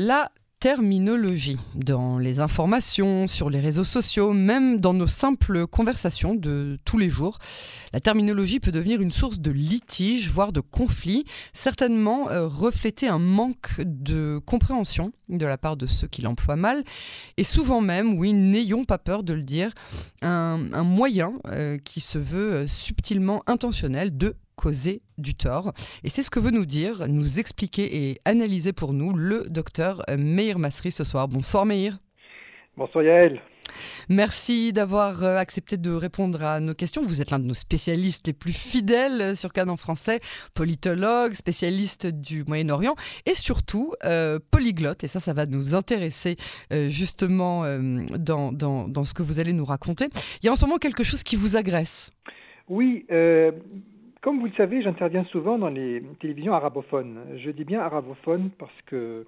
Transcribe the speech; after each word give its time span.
La 0.00 0.30
terminologie 0.60 1.58
dans 1.74 2.18
les 2.18 2.38
informations, 2.38 3.26
sur 3.26 3.50
les 3.50 3.58
réseaux 3.58 3.82
sociaux, 3.82 4.32
même 4.32 4.78
dans 4.78 4.94
nos 4.94 5.08
simples 5.08 5.66
conversations 5.66 6.36
de 6.36 6.78
tous 6.84 6.98
les 6.98 7.10
jours. 7.10 7.38
La 7.92 7.98
terminologie 7.98 8.60
peut 8.60 8.70
devenir 8.70 9.00
une 9.00 9.10
source 9.10 9.40
de 9.40 9.50
litige, 9.50 10.30
voire 10.30 10.52
de 10.52 10.60
conflit, 10.60 11.24
certainement 11.52 12.30
euh, 12.30 12.46
refléter 12.46 13.08
un 13.08 13.18
manque 13.18 13.80
de 13.80 14.38
compréhension 14.46 15.10
de 15.28 15.44
la 15.44 15.58
part 15.58 15.76
de 15.76 15.88
ceux 15.88 16.06
qui 16.06 16.22
l'emploient 16.22 16.54
mal, 16.54 16.84
et 17.36 17.42
souvent 17.42 17.80
même, 17.80 18.16
oui, 18.18 18.32
n'ayons 18.32 18.84
pas 18.84 18.98
peur 18.98 19.24
de 19.24 19.32
le 19.32 19.42
dire, 19.42 19.72
un, 20.22 20.58
moyen 20.84 21.32
euh, 21.48 21.76
qui 21.76 22.00
se 22.00 22.18
veut 22.18 22.52
euh, 22.52 22.66
subtilement 22.68 23.42
intentionnel 23.48 24.16
de 24.16 24.36
causer 24.54 25.02
du 25.18 25.34
tort. 25.34 25.72
Et 26.04 26.08
c'est 26.08 26.22
ce 26.22 26.30
que 26.30 26.40
veut 26.40 26.50
nous 26.50 26.66
dire, 26.66 27.06
nous 27.08 27.38
expliquer 27.38 28.08
et 28.08 28.20
analyser 28.24 28.72
pour 28.72 28.92
nous 28.92 29.14
le 29.14 29.44
docteur 29.48 30.02
Meir 30.16 30.58
Masri 30.58 30.90
ce 30.90 31.04
soir. 31.04 31.28
Bonsoir 31.28 31.66
Meir. 31.66 31.98
Bonsoir 32.76 33.04
Yael. 33.04 33.40
Merci 34.08 34.72
d'avoir 34.72 35.22
euh, 35.24 35.36
accepté 35.36 35.76
de 35.76 35.90
répondre 35.90 36.42
à 36.42 36.60
nos 36.60 36.74
questions. 36.74 37.04
Vous 37.04 37.20
êtes 37.20 37.30
l'un 37.30 37.38
de 37.38 37.46
nos 37.46 37.54
spécialistes 37.54 38.26
les 38.26 38.32
plus 38.32 38.52
fidèles 38.52 39.36
sur 39.36 39.52
Canon 39.52 39.76
français, 39.76 40.20
politologue, 40.54 41.34
spécialiste 41.34 42.06
du 42.06 42.44
Moyen-Orient 42.44 42.94
et 43.26 43.34
surtout 43.34 43.92
euh, 44.04 44.38
polyglotte. 44.50 45.04
Et 45.04 45.08
ça, 45.08 45.20
ça 45.20 45.32
va 45.32 45.46
nous 45.46 45.74
intéresser 45.74 46.36
euh, 46.72 46.88
justement 46.88 47.64
dans, 48.18 48.52
dans, 48.52 48.88
dans, 48.88 49.04
ce 49.04 49.14
que 49.14 49.22
vous 49.22 49.40
allez 49.40 49.52
nous 49.52 49.64
raconter. 49.64 50.08
Il 50.42 50.46
y 50.46 50.48
a 50.48 50.52
en 50.52 50.56
ce 50.56 50.64
moment 50.64 50.78
quelque 50.78 51.04
chose 51.04 51.22
qui 51.22 51.36
vous 51.36 51.56
agresse. 51.56 52.10
Oui, 52.68 53.06
comme 54.28 54.40
vous 54.40 54.46
le 54.46 54.52
savez, 54.58 54.82
j'interviens 54.82 55.24
souvent 55.32 55.56
dans 55.56 55.70
les 55.70 56.02
télévisions 56.20 56.52
arabophones. 56.52 57.16
Je 57.38 57.50
dis 57.50 57.64
bien 57.64 57.80
arabophones 57.80 58.50
parce 58.58 58.78
que 58.84 59.26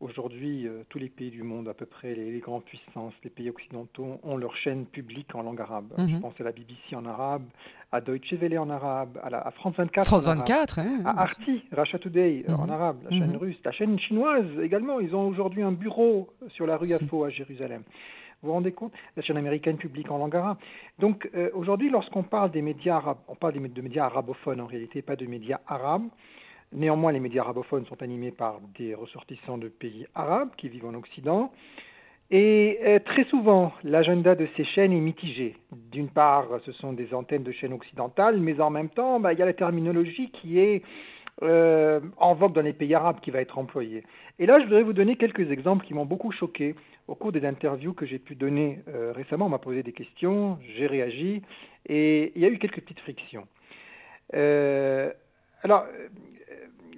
aujourd'hui, 0.00 0.66
euh, 0.66 0.82
tous 0.88 0.98
les 0.98 1.10
pays 1.10 1.30
du 1.30 1.42
monde, 1.42 1.68
à 1.68 1.74
peu 1.74 1.84
près 1.84 2.14
les, 2.14 2.38
grandes 2.38 2.64
puissances, 2.64 3.12
les 3.22 3.28
pays 3.28 3.50
occidentaux, 3.50 4.18
ont 4.22 4.38
leur 4.38 4.56
chaîne 4.56 4.86
publique 4.86 5.34
en 5.34 5.42
langue 5.42 5.60
arabe. 5.60 5.92
Je 5.98 6.04
mhm. 6.04 6.20
pense 6.22 6.32
à 6.40 6.42
la 6.42 6.52
BBC 6.52 6.96
en 6.96 7.04
arabe, 7.04 7.42
à 7.92 8.00
Deutsche 8.00 8.32
Welle 8.40 8.58
en 8.58 8.70
arabe, 8.70 9.20
à, 9.22 9.28
la, 9.28 9.50
France 9.50 9.74
24 9.76 10.06
France 10.06 10.24
24, 10.24 10.78
hein, 10.78 11.02
à 11.04 11.20
Arti, 11.20 11.62
Russia 11.70 11.98
Today 11.98 12.46
euh, 12.48 12.54
en 12.54 12.64
mhm. 12.64 12.70
arabe, 12.70 12.96
la 13.04 13.10
chaîne 13.10 13.32
mhm. 13.32 13.36
russe, 13.36 13.58
la 13.62 13.72
chaîne 13.72 13.98
chinoise 13.98 14.46
également. 14.62 15.00
Ils 15.00 15.14
ont 15.14 15.28
aujourd'hui 15.28 15.62
un 15.62 15.72
bureau 15.72 16.30
sur 16.48 16.66
la 16.66 16.78
rue 16.78 16.94
Afo 16.94 17.24
à 17.24 17.28
Jérusalem. 17.28 17.82
Vous 18.44 18.50
vous 18.50 18.56
rendez 18.56 18.72
compte 18.72 18.92
La 19.16 19.22
chaîne 19.22 19.38
américaine 19.38 19.78
publique 19.78 20.10
en 20.10 20.18
langue 20.18 20.36
arabe. 20.36 20.58
Donc 20.98 21.30
euh, 21.34 21.48
aujourd'hui, 21.54 21.88
lorsqu'on 21.88 22.24
parle 22.24 22.50
des 22.50 22.60
médias 22.60 22.96
arabes, 22.96 23.16
on 23.26 23.34
parle 23.34 23.54
de 23.54 23.80
médias 23.80 24.04
arabophones 24.04 24.60
en 24.60 24.66
réalité, 24.66 25.00
pas 25.00 25.16
de 25.16 25.24
médias 25.24 25.60
arabes. 25.66 26.04
Néanmoins, 26.70 27.12
les 27.12 27.20
médias 27.20 27.40
arabophones 27.40 27.86
sont 27.86 28.02
animés 28.02 28.32
par 28.32 28.60
des 28.78 28.94
ressortissants 28.94 29.56
de 29.56 29.68
pays 29.68 30.06
arabes 30.14 30.50
qui 30.58 30.68
vivent 30.68 30.84
en 30.84 30.92
Occident. 30.92 31.52
Et 32.30 32.80
euh, 32.84 32.98
très 32.98 33.24
souvent, 33.24 33.72
l'agenda 33.82 34.34
de 34.34 34.46
ces 34.58 34.64
chaînes 34.64 34.92
est 34.92 35.00
mitigé. 35.00 35.56
D'une 35.90 36.10
part, 36.10 36.46
ce 36.66 36.72
sont 36.72 36.92
des 36.92 37.14
antennes 37.14 37.44
de 37.44 37.52
chaînes 37.52 37.72
occidentales, 37.72 38.40
mais 38.40 38.60
en 38.60 38.68
même 38.68 38.90
temps, 38.90 39.20
bah, 39.20 39.32
il 39.32 39.38
y 39.38 39.42
a 39.42 39.46
la 39.46 39.54
terminologie 39.54 40.30
qui 40.32 40.58
est 40.58 40.82
euh, 41.42 42.00
en 42.18 42.34
vogue 42.34 42.52
dans 42.52 42.60
les 42.60 42.72
pays 42.72 42.94
arabes 42.94 43.20
qui 43.20 43.30
va 43.30 43.40
être 43.40 43.58
employée. 43.58 44.04
Et 44.38 44.46
là, 44.46 44.58
je 44.58 44.64
voudrais 44.64 44.82
vous 44.82 44.92
donner 44.92 45.16
quelques 45.16 45.50
exemples 45.52 45.86
qui 45.86 45.94
m'ont 45.94 46.06
beaucoup 46.06 46.32
choqué 46.32 46.74
au 47.06 47.14
cours 47.14 47.30
des 47.30 47.44
interviews 47.44 47.92
que 47.92 48.04
j'ai 48.04 48.18
pu 48.18 48.34
donner 48.34 48.80
euh, 48.88 49.12
récemment, 49.12 49.46
on 49.46 49.50
m'a 49.50 49.58
posé 49.58 49.82
des 49.82 49.92
questions, 49.92 50.58
j'ai 50.76 50.86
réagi, 50.86 51.42
et 51.86 52.32
il 52.34 52.42
y 52.42 52.44
a 52.44 52.48
eu 52.48 52.58
quelques 52.58 52.80
petites 52.80 53.00
frictions. 53.00 53.46
Euh, 54.34 55.12
alors, 55.62 55.84
euh, 55.84 56.08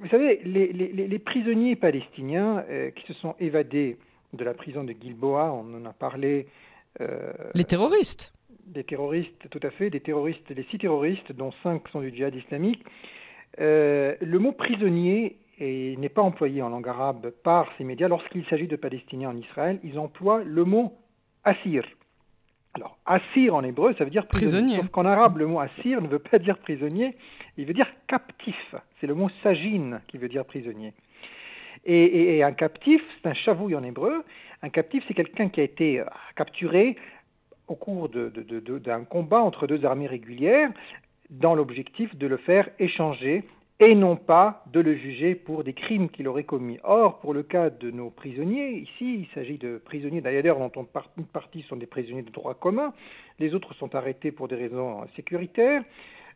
vous 0.01 0.09
savez, 0.09 0.41
les, 0.45 0.73
les, 0.73 1.09
les 1.09 1.19
prisonniers 1.19 1.77
palestiniens 1.77 2.64
qui 2.95 3.07
se 3.07 3.14
sont 3.14 3.34
évadés 3.41 3.97
de 4.34 4.45
la 4.45 4.53
prison 4.53 4.84
de 4.84 4.92
Gilboa, 4.92 5.53
on 5.53 5.75
en 5.75 5.87
a 5.87 5.92
parlé. 5.92 6.47
les 7.55 7.64
terroristes 7.64 8.33
Des 8.67 8.84
terroristes, 8.84 9.48
tout 9.51 9.61
à 9.62 9.70
fait, 9.70 9.89
des 9.89 10.01
terroristes, 10.01 10.51
les 10.51 10.64
six 10.64 10.79
terroristes, 10.79 11.33
dont 11.33 11.51
cinq 11.63 11.89
sont 11.89 12.01
du 12.01 12.14
djihad 12.14 12.35
islamique. 12.35 12.85
le 13.58 14.36
mot 14.39 14.52
prisonnier 14.52 15.36
et 15.58 15.96
n'est 15.96 16.08
pas 16.08 16.22
employé 16.22 16.62
en 16.62 16.68
langue 16.68 16.89
arabe 16.89 17.30
par 17.42 17.68
ces 17.78 17.84
médias. 17.84 18.08
Lorsqu'il 18.08 18.44
s'agit 18.46 18.67
de 18.67 18.77
Palestiniens 18.77 19.30
en 19.30 19.36
Israël, 19.36 19.80
ils 19.83 19.98
emploient 19.98 20.42
le 20.44 20.64
mot 20.64 20.92
assir. 21.44 21.84
Alors, 22.74 22.98
assir 23.06 23.55
en 23.55 23.64
hébreu, 23.64 23.95
ça 23.96 24.05
veut 24.05 24.11
dire 24.11 24.27
prisonnier. 24.27 24.77
Sauf 24.77 24.89
qu'en 24.89 25.06
arabe, 25.06 25.39
le 25.39 25.46
mot 25.46 25.61
assir 25.61 26.02
ne 26.02 26.08
veut 26.08 26.18
pas 26.18 26.39
dire 26.39 26.58
prisonnier, 26.58 27.16
il 27.56 27.64
veut 27.64 27.72
dire 27.72 27.89
captif. 28.06 28.74
C'est 29.00 29.06
le 29.06 29.14
mot 29.14 29.30
sagine 29.42 30.00
qui 30.08 30.18
veut 30.18 30.28
dire 30.28 30.45
prisonnier. 30.45 30.92
Et, 31.86 32.42
un 32.42 32.52
captif, 32.52 33.00
c'est 33.22 33.28
un 33.28 33.34
chavouille 33.34 33.77
en 33.77 33.84
hébreu. 33.84 34.24
Un 34.62 34.70
captif, 34.70 35.05
c'est 35.06 35.14
quelqu'un 35.14 35.48
qui 35.48 35.61
a 35.61 35.64
été 35.64 36.00
euh, 36.00 36.05
capturé 36.34 36.96
au 37.68 37.77
cours 37.77 38.08
d'un 38.08 39.05
combat 39.05 39.40
entre 39.40 39.66
deux 39.66 39.84
armées 39.84 40.06
régulières 40.06 40.70
dans 41.30 41.55
l'objectif 41.55 42.14
de 42.16 42.27
le 42.27 42.36
faire 42.39 42.68
échanger 42.78 43.45
et 43.79 43.95
non 43.95 44.17
pas 44.17 44.64
de 44.73 44.81
le 44.81 44.97
juger 44.97 45.35
pour 45.35 45.63
des 45.63 45.75
crimes 45.75 46.09
qu'il 46.09 46.29
aurait 46.29 46.45
commis. 46.45 46.79
Or, 46.83 47.19
pour 47.19 47.35
le 47.35 47.42
cas 47.42 47.69
de 47.69 47.91
nos 47.91 48.11
prisonniers, 48.11 48.70
ici, 48.79 49.20
il 49.20 49.29
s'agit 49.35 49.59
de 49.59 49.81
prisonniers, 49.85 50.23
d'ailleurs, 50.23 50.59
dont 50.59 50.87
une 51.19 51.25
partie 51.27 51.63
sont 51.69 51.77
des 51.77 51.87
prisonniers 51.87 52.23
de 52.23 52.31
droit 52.31 52.55
commun, 52.55 52.95
les 53.39 53.55
autres 53.55 53.75
sont 53.75 53.95
arrêtés 53.95 54.33
pour 54.33 54.48
des 54.48 54.57
raisons 54.57 55.07
sécuritaires. 55.14 55.83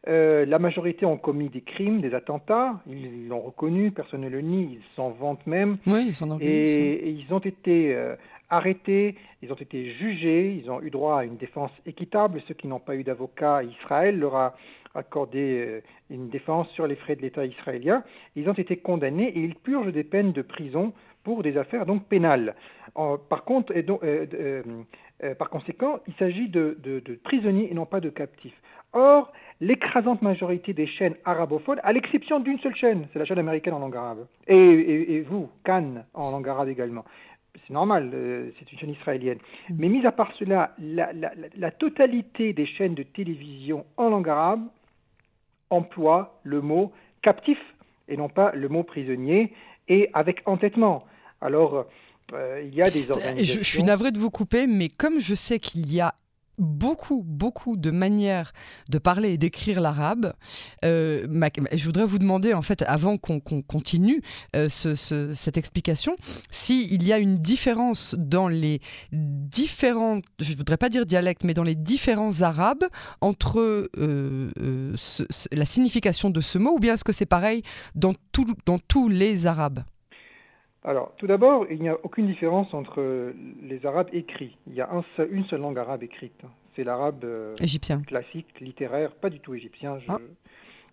Euh, 0.08 0.46
la 0.46 0.58
majorité 0.58 1.04
ont 1.04 1.18
commis 1.18 1.50
des 1.50 1.60
crimes, 1.60 2.00
des 2.00 2.14
attentats, 2.14 2.80
ils 2.86 3.28
l'ont 3.28 3.40
reconnu, 3.40 3.90
personne 3.90 4.22
ne 4.22 4.30
le 4.30 4.40
nie, 4.40 4.78
ils 4.78 4.96
s'en 4.96 5.10
vantent 5.10 5.46
même. 5.46 5.76
Oui, 5.86 6.06
ils 6.08 6.14
s'en 6.14 6.38
et, 6.40 6.44
et, 6.44 7.10
ils 7.10 7.34
ont 7.34 7.38
été 7.38 7.94
euh, 7.94 8.16
arrêtés, 8.48 9.16
ils 9.42 9.52
ont 9.52 9.56
été 9.56 9.92
jugés, 9.92 10.54
ils 10.54 10.70
ont 10.70 10.80
eu 10.80 10.88
droit 10.88 11.20
à 11.20 11.24
une 11.24 11.36
défense 11.36 11.70
équitable. 11.84 12.40
Ceux 12.48 12.54
qui 12.54 12.66
n'ont 12.66 12.80
pas 12.80 12.96
eu 12.96 13.04
d'avocat, 13.04 13.62
Israël 13.62 14.18
leur 14.18 14.36
a 14.36 14.56
accordé 14.94 15.64
euh, 15.66 15.80
une 16.10 16.28
défense 16.28 16.68
sur 16.70 16.86
les 16.86 16.96
frais 16.96 17.16
de 17.16 17.22
l'État 17.22 17.44
israélien. 17.44 18.02
Ils 18.36 18.48
ont 18.48 18.54
été 18.54 18.76
condamnés 18.76 19.28
et 19.28 19.40
ils 19.40 19.54
purgent 19.54 19.92
des 19.92 20.04
peines 20.04 20.32
de 20.32 20.42
prison 20.42 20.92
pour 21.22 21.42
des 21.42 21.56
affaires 21.56 21.86
donc 21.86 22.04
pénales. 22.06 22.54
par 22.94 23.44
contre, 23.44 23.76
et 23.76 23.82
donc, 23.82 24.02
euh, 24.02 24.62
euh, 25.22 25.34
par 25.34 25.50
conséquent, 25.50 26.00
il 26.08 26.14
s'agit 26.14 26.48
de, 26.48 26.76
prisonniers 27.24 27.70
et 27.70 27.74
non 27.74 27.86
pas 27.86 28.00
de 28.00 28.08
captifs. 28.08 28.56
Or, 28.92 29.30
l'écrasante 29.60 30.22
majorité 30.22 30.72
des 30.72 30.86
chaînes 30.86 31.14
arabophones, 31.24 31.78
à 31.84 31.92
l'exception 31.92 32.40
d'une 32.40 32.58
seule 32.58 32.74
chaîne, 32.74 33.06
c'est 33.12 33.18
la 33.18 33.24
chaîne 33.24 33.38
américaine 33.38 33.74
en 33.74 33.78
langue 33.78 33.96
arabe, 33.96 34.26
et, 34.48 35.20
vous, 35.20 35.48
Cannes 35.62 36.04
en 36.14 36.30
langue 36.32 36.48
arabe 36.48 36.68
également, 36.68 37.04
c'est 37.66 37.74
normal, 37.74 38.10
c'est 38.58 38.72
une 38.72 38.78
chaîne 38.78 38.90
israélienne. 38.90 39.38
Mm. 39.68 39.74
Mais 39.78 39.88
mis 39.88 40.06
à 40.06 40.12
part 40.12 40.32
cela, 40.38 40.74
la, 40.80 41.70
totalité 41.70 42.52
des 42.52 42.66
chaînes 42.66 42.94
de 42.94 43.04
télévision 43.04 43.84
en 43.96 44.08
langue 44.08 44.28
arabe 44.28 44.62
emploie 45.70 46.40
le 46.44 46.60
mot 46.60 46.92
captif 47.22 47.58
et 48.10 48.16
non 48.16 48.28
pas 48.28 48.52
le 48.54 48.68
mot 48.68 48.82
prisonnier, 48.82 49.52
et 49.88 50.10
avec 50.12 50.42
entêtement. 50.44 51.04
Alors, 51.40 51.86
euh, 52.32 52.62
il 52.64 52.74
y 52.74 52.82
a 52.82 52.90
des 52.90 53.10
organisations... 53.10 53.54
Je, 53.54 53.58
je, 53.58 53.68
suis 53.68 53.82
navré 53.82 54.10
de 54.10 54.18
vous 54.18 54.30
couper, 54.30 54.66
mais 54.66 54.88
comme 54.88 55.20
je 55.20 55.34
sais 55.34 55.58
qu'il 55.58 55.92
y 55.92 56.00
a 56.00 56.14
beaucoup, 56.60 57.22
beaucoup 57.26 57.76
de 57.76 57.90
manières 57.90 58.52
de 58.88 58.98
parler 58.98 59.32
et 59.32 59.38
d'écrire 59.38 59.80
l'arabe. 59.80 60.34
Euh, 60.84 61.26
je 61.72 61.84
voudrais 61.84 62.04
vous 62.04 62.18
demander, 62.18 62.54
en 62.54 62.62
fait, 62.62 62.82
avant 62.82 63.16
qu'on 63.16 63.40
continue 63.40 64.22
euh, 64.54 64.68
cette 64.68 65.56
explication, 65.56 66.16
s'il 66.50 67.02
y 67.02 67.12
a 67.12 67.18
une 67.18 67.38
différence 67.38 68.14
dans 68.18 68.48
les 68.48 68.80
différents, 69.12 70.20
je 70.38 70.52
ne 70.52 70.56
voudrais 70.56 70.76
pas 70.76 70.88
dire 70.88 71.06
dialectes, 71.06 71.44
mais 71.44 71.54
dans 71.54 71.64
les 71.64 71.74
différents 71.74 72.42
arabes 72.42 72.84
entre 73.20 73.90
euh, 73.98 74.94
la 75.52 75.64
signification 75.64 76.30
de 76.30 76.40
ce 76.40 76.58
mot, 76.58 76.76
ou 76.76 76.78
bien 76.78 76.94
est-ce 76.94 77.04
que 77.04 77.12
c'est 77.12 77.26
pareil 77.26 77.62
dans, 77.94 78.14
dans 78.66 78.78
tous 78.78 79.08
les 79.08 79.46
arabes? 79.46 79.80
Alors, 80.82 81.12
tout 81.18 81.26
d'abord, 81.26 81.66
il 81.70 81.80
n'y 81.82 81.90
a 81.90 81.98
aucune 82.02 82.26
différence 82.26 82.72
entre 82.72 83.34
les 83.62 83.84
arabes 83.84 84.08
écrits. 84.12 84.56
Il 84.66 84.74
y 84.74 84.80
a 84.80 84.88
une 85.30 85.44
seule 85.44 85.60
langue 85.60 85.78
arabe 85.78 86.02
écrite. 86.02 86.42
C'est 86.74 86.84
l'arabe 86.84 87.24
euh, 87.24 87.54
classique, 88.06 88.46
littéraire, 88.60 89.12
pas 89.12 89.28
du 89.28 89.40
tout 89.40 89.54
égyptien. 89.54 89.98
Ah. 90.08 90.18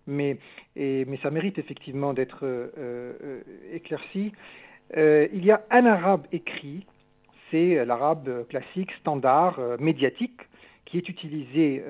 Mais, 0.06 0.38
mais 0.76 1.18
ça 1.22 1.30
mérite 1.30 1.58
effectivement 1.58 2.12
d'être 2.12 2.44
euh, 2.44 2.68
euh, 2.78 3.40
éclairci. 3.72 4.32
il 4.94 5.44
y 5.44 5.50
a 5.50 5.62
un 5.70 5.86
arabe 5.86 6.26
écrit, 6.32 6.84
c'est 7.50 7.82
l'arabe 7.86 8.46
classique, 8.48 8.90
standard, 9.00 9.58
médiatique, 9.78 10.40
qui 10.84 10.98
est 10.98 11.08
utilisé 11.08 11.82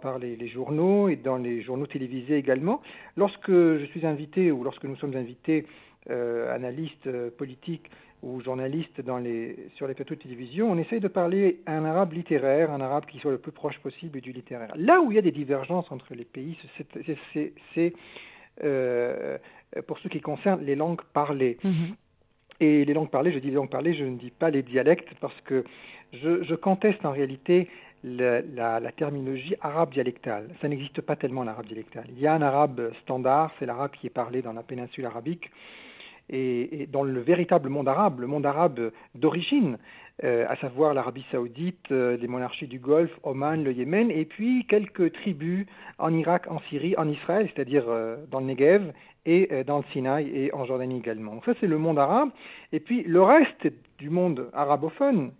par 0.00 0.18
les, 0.18 0.36
les, 0.36 0.48
journaux 0.48 1.08
et 1.08 1.16
dans 1.16 1.36
les 1.36 1.62
journaux 1.62 1.86
télévisés 1.86 2.36
également. 2.36 2.80
Lorsque 3.16 3.50
je 3.50 3.84
suis 3.90 4.06
invité 4.06 4.50
ou 4.52 4.64
lorsque 4.64 4.84
nous 4.84 4.96
sommes 4.96 5.16
invités 5.16 5.66
euh, 6.10 6.54
analystes 6.54 7.06
euh, 7.06 7.30
politiques 7.30 7.90
ou 8.22 8.42
dans 8.42 8.56
les, 8.56 9.70
sur 9.76 9.86
les 9.86 9.94
plateaux 9.94 10.14
de 10.14 10.20
télévision, 10.20 10.72
on 10.72 10.78
essaye 10.78 10.98
de 10.98 11.08
parler 11.08 11.60
un 11.66 11.84
arabe 11.84 12.12
littéraire, 12.14 12.72
un 12.72 12.80
arabe 12.80 13.06
qui 13.06 13.18
soit 13.20 13.30
le 13.30 13.38
plus 13.38 13.52
proche 13.52 13.78
possible 13.78 14.20
du 14.20 14.32
littéraire. 14.32 14.72
Là 14.76 15.00
où 15.00 15.12
il 15.12 15.14
y 15.14 15.18
a 15.18 15.22
des 15.22 15.30
divergences 15.30 15.90
entre 15.92 16.14
les 16.14 16.24
pays, 16.24 16.56
c'est 17.74 17.94
euh, 18.64 19.38
pour 19.86 19.98
ce 20.00 20.08
qui 20.08 20.20
concerne 20.20 20.64
les 20.64 20.74
langues 20.74 21.02
parlées. 21.12 21.58
Mm-hmm. 21.62 21.94
Et 22.60 22.84
les 22.84 22.94
langues 22.94 23.10
parlées, 23.10 23.32
je 23.32 23.38
dis 23.38 23.48
les 23.48 23.54
langues 23.54 23.70
parlées, 23.70 23.94
je 23.94 24.04
ne 24.04 24.16
dis 24.16 24.32
pas 24.32 24.50
les 24.50 24.62
dialectes 24.62 25.14
parce 25.20 25.40
que 25.42 25.64
je, 26.12 26.54
conteste 26.54 27.04
en 27.04 27.12
réalité 27.12 27.68
la, 28.02 28.40
la, 28.80 28.92
terminologie 28.92 29.54
arabe 29.60 29.92
dialectale. 29.92 30.48
Ça 30.60 30.68
n'existe 30.68 31.00
pas 31.02 31.14
tellement 31.14 31.44
l'arabe 31.44 31.66
dialectal. 31.66 32.04
Il 32.10 32.18
y 32.18 32.26
a 32.26 32.34
un 32.34 32.42
arabe 32.42 32.92
standard, 33.02 33.52
c'est 33.58 33.66
l'arabe 33.66 33.92
qui 33.92 34.08
est 34.08 34.10
parlé 34.10 34.42
dans 34.42 34.52
la 34.52 34.62
péninsule 34.62 35.06
arabique. 35.06 35.50
Et, 36.30 36.86
dans 36.92 37.02
le 37.02 37.20
véritable 37.20 37.68
monde 37.68 37.88
arabe, 37.88 38.20
le 38.20 38.26
monde 38.26 38.46
arabe 38.46 38.90
d'origine, 39.14 39.78
euh, 40.24 40.46
à 40.48 40.56
savoir 40.56 40.94
l'Arabie 40.94 41.24
saoudite, 41.30 41.90
euh, 41.90 42.16
les 42.16 42.28
monarchies 42.28 42.66
du 42.66 42.78
Golfe, 42.78 43.16
Oman, 43.22 43.62
le 43.62 43.72
Yémen, 43.72 44.10
et 44.10 44.24
puis 44.24 44.66
quelques 44.66 45.12
tribus 45.12 45.66
en 45.98 46.12
Irak, 46.12 46.46
en 46.50 46.60
Syrie, 46.68 46.94
en 46.98 47.08
Israël, 47.08 47.48
c'est-à-dire 47.54 47.84
euh, 47.88 48.16
dans 48.30 48.40
le 48.40 48.46
Negev, 48.46 48.92
et 49.26 49.62
dans 49.66 49.78
le 49.78 49.84
Sinaï 49.92 50.30
et 50.34 50.54
en 50.54 50.64
Jordanie 50.64 50.96
également. 50.96 51.34
Donc 51.34 51.44
ça 51.44 51.52
c'est 51.60 51.66
le 51.66 51.76
monde 51.76 51.98
arabe. 51.98 52.30
Et 52.72 52.80
puis 52.80 53.02
le 53.02 53.22
reste 53.22 53.68
du 53.98 54.08
monde 54.08 54.48
arabophone, 54.54 55.32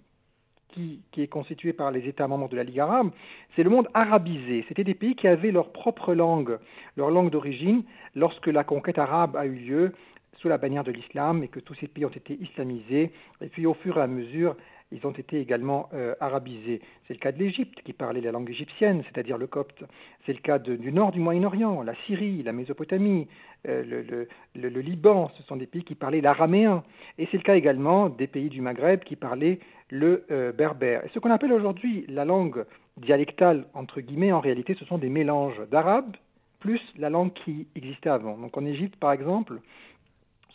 qui, 0.68 1.00
qui, 1.12 1.22
est 1.22 1.28
constitué 1.28 1.72
par 1.72 1.90
les 1.90 2.06
États 2.06 2.28
membres 2.28 2.48
de 2.48 2.56
la 2.56 2.64
Ligue 2.64 2.80
arabe, 2.80 3.10
c'est 3.56 3.62
le 3.62 3.70
monde 3.70 3.88
arabisé. 3.94 4.64
C'était 4.68 4.84
des 4.84 4.94
pays 4.94 5.14
qui 5.14 5.26
avaient 5.26 5.50
leur 5.50 5.72
propre 5.72 6.14
langue, 6.14 6.58
leur 6.96 7.10
langue 7.10 7.30
d'origine, 7.30 7.82
lorsque 8.14 8.46
la 8.46 8.64
conquête 8.64 8.98
arabe 8.98 9.36
a 9.36 9.46
eu 9.46 9.54
lieu 9.54 9.92
sous 10.40 10.48
la 10.48 10.58
bannière 10.58 10.84
de 10.84 10.92
l'islam 10.92 11.42
et 11.42 11.48
que 11.48 11.60
tous 11.60 11.74
ces 11.74 11.88
pays 11.88 12.04
ont 12.04 12.10
été 12.10 12.38
islamisés. 12.40 13.12
Et 13.40 13.48
puis 13.48 13.66
au 13.66 13.74
fur 13.74 13.98
et 13.98 14.02
à 14.02 14.06
mesure, 14.06 14.56
ils 14.90 15.06
ont 15.06 15.10
été 15.10 15.40
également 15.40 15.88
euh, 15.92 16.14
arabisés. 16.18 16.80
C'est 17.06 17.14
le 17.14 17.18
cas 17.18 17.32
de 17.32 17.38
l'Égypte 17.38 17.82
qui 17.84 17.92
parlait 17.92 18.22
la 18.22 18.32
langue 18.32 18.48
égyptienne, 18.48 19.02
c'est-à-dire 19.04 19.36
le 19.36 19.46
copte. 19.46 19.84
C'est 20.24 20.32
le 20.32 20.38
cas 20.38 20.58
du 20.58 20.92
nord 20.92 21.12
du 21.12 21.20
Moyen-Orient, 21.20 21.82
la 21.82 21.94
Syrie, 22.06 22.42
la 22.42 22.52
Mésopotamie, 22.52 23.28
euh, 23.68 24.26
le, 24.54 24.80
Liban. 24.80 25.30
Ce 25.36 25.42
sont 25.42 25.56
des 25.56 25.66
pays 25.66 25.84
qui 25.84 25.94
parlaient 25.94 26.22
l'araméen. 26.22 26.82
Et 27.18 27.28
c'est 27.30 27.36
le 27.36 27.42
cas 27.42 27.56
également 27.56 28.08
des 28.08 28.26
pays 28.26 28.48
du 28.48 28.62
Maghreb 28.62 29.00
qui 29.00 29.16
parlaient 29.16 29.58
le 29.90 30.24
euh, 30.30 30.52
berbère. 30.52 31.04
Et 31.04 31.10
ce 31.12 31.18
qu'on 31.18 31.30
appelle 31.30 31.52
aujourd'hui 31.52 32.06
la 32.08 32.24
langue 32.24 32.64
dialectale, 32.96 33.66
entre 33.74 34.00
guillemets, 34.00 34.32
en 34.32 34.40
réalité, 34.40 34.74
ce 34.78 34.84
sont 34.86 34.98
des 34.98 35.10
mélanges 35.10 35.60
d'arabe 35.70 36.16
plus 36.60 36.80
la 36.96 37.10
langue 37.10 37.32
qui 37.32 37.68
existait 37.76 38.10
avant. 38.10 38.36
Donc 38.36 38.56
en 38.56 38.64
Égypte, 38.64 38.96
par 38.96 39.12
exemple, 39.12 39.60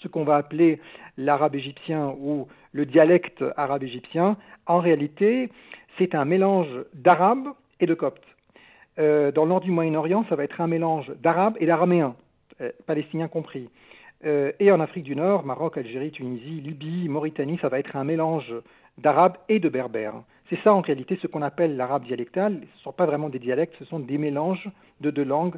ce 0.04 0.08
qu'on 0.08 0.24
va 0.24 0.36
appeler 0.36 0.80
l'arabe 1.18 1.56
égyptien 1.56 2.14
ou 2.20 2.48
le 2.74 2.86
dialecte 2.86 3.44
arabe 3.58 3.84
égyptien, 3.84 4.38
en 4.68 4.80
réalité, 4.80 5.50
c'est 5.98 6.14
un 6.14 6.26
mélange 6.26 6.68
d'arabe 6.94 7.48
et 7.80 7.86
de 7.86 7.94
copte. 7.94 8.24
Euh, 9.00 9.32
dans 9.32 9.44
le 9.44 9.50
nord 9.50 9.62
du 9.62 9.72
Moyen-Orient, 9.72 10.26
ça 10.30 10.36
va 10.36 10.44
être 10.44 10.62
un 10.62 10.68
mélange 10.68 11.12
d'arabe 11.22 11.56
et 11.60 11.66
d'araméen, 11.66 12.16
euh, 12.62 12.72
palestinien 12.86 13.28
compris. 13.28 13.70
Euh, 14.26 14.52
et 14.60 14.72
en 14.72 14.80
Afrique 14.80 15.04
du 15.04 15.16
Nord, 15.16 15.46
Maroc, 15.46 15.78
Algérie, 15.78 16.12
Tunisie, 16.12 16.62
Libye, 16.62 17.10
Mauritanie, 17.10 17.58
ça 17.62 17.70
va 17.70 17.80
être 17.80 17.96
un 17.96 18.04
mélange 18.04 18.54
d'arabe 18.98 19.38
et 19.50 19.60
de 19.60 19.70
berbère. 19.70 20.14
C'est 20.50 20.60
ça 20.64 20.74
en 20.74 20.82
réalité 20.82 21.18
ce 21.22 21.28
qu'on 21.28 21.42
appelle 21.42 21.76
l'arabe 21.76 22.06
dialectal. 22.06 22.54
Ce 22.54 22.78
ne 22.78 22.84
sont 22.84 22.92
pas 22.92 23.06
vraiment 23.06 23.30
des 23.30 23.40
dialectes, 23.40 23.76
ce 23.80 23.86
sont 23.86 24.00
des 24.00 24.18
mélanges 24.18 24.70
de 25.02 25.10
deux 25.10 25.24
langues. 25.24 25.56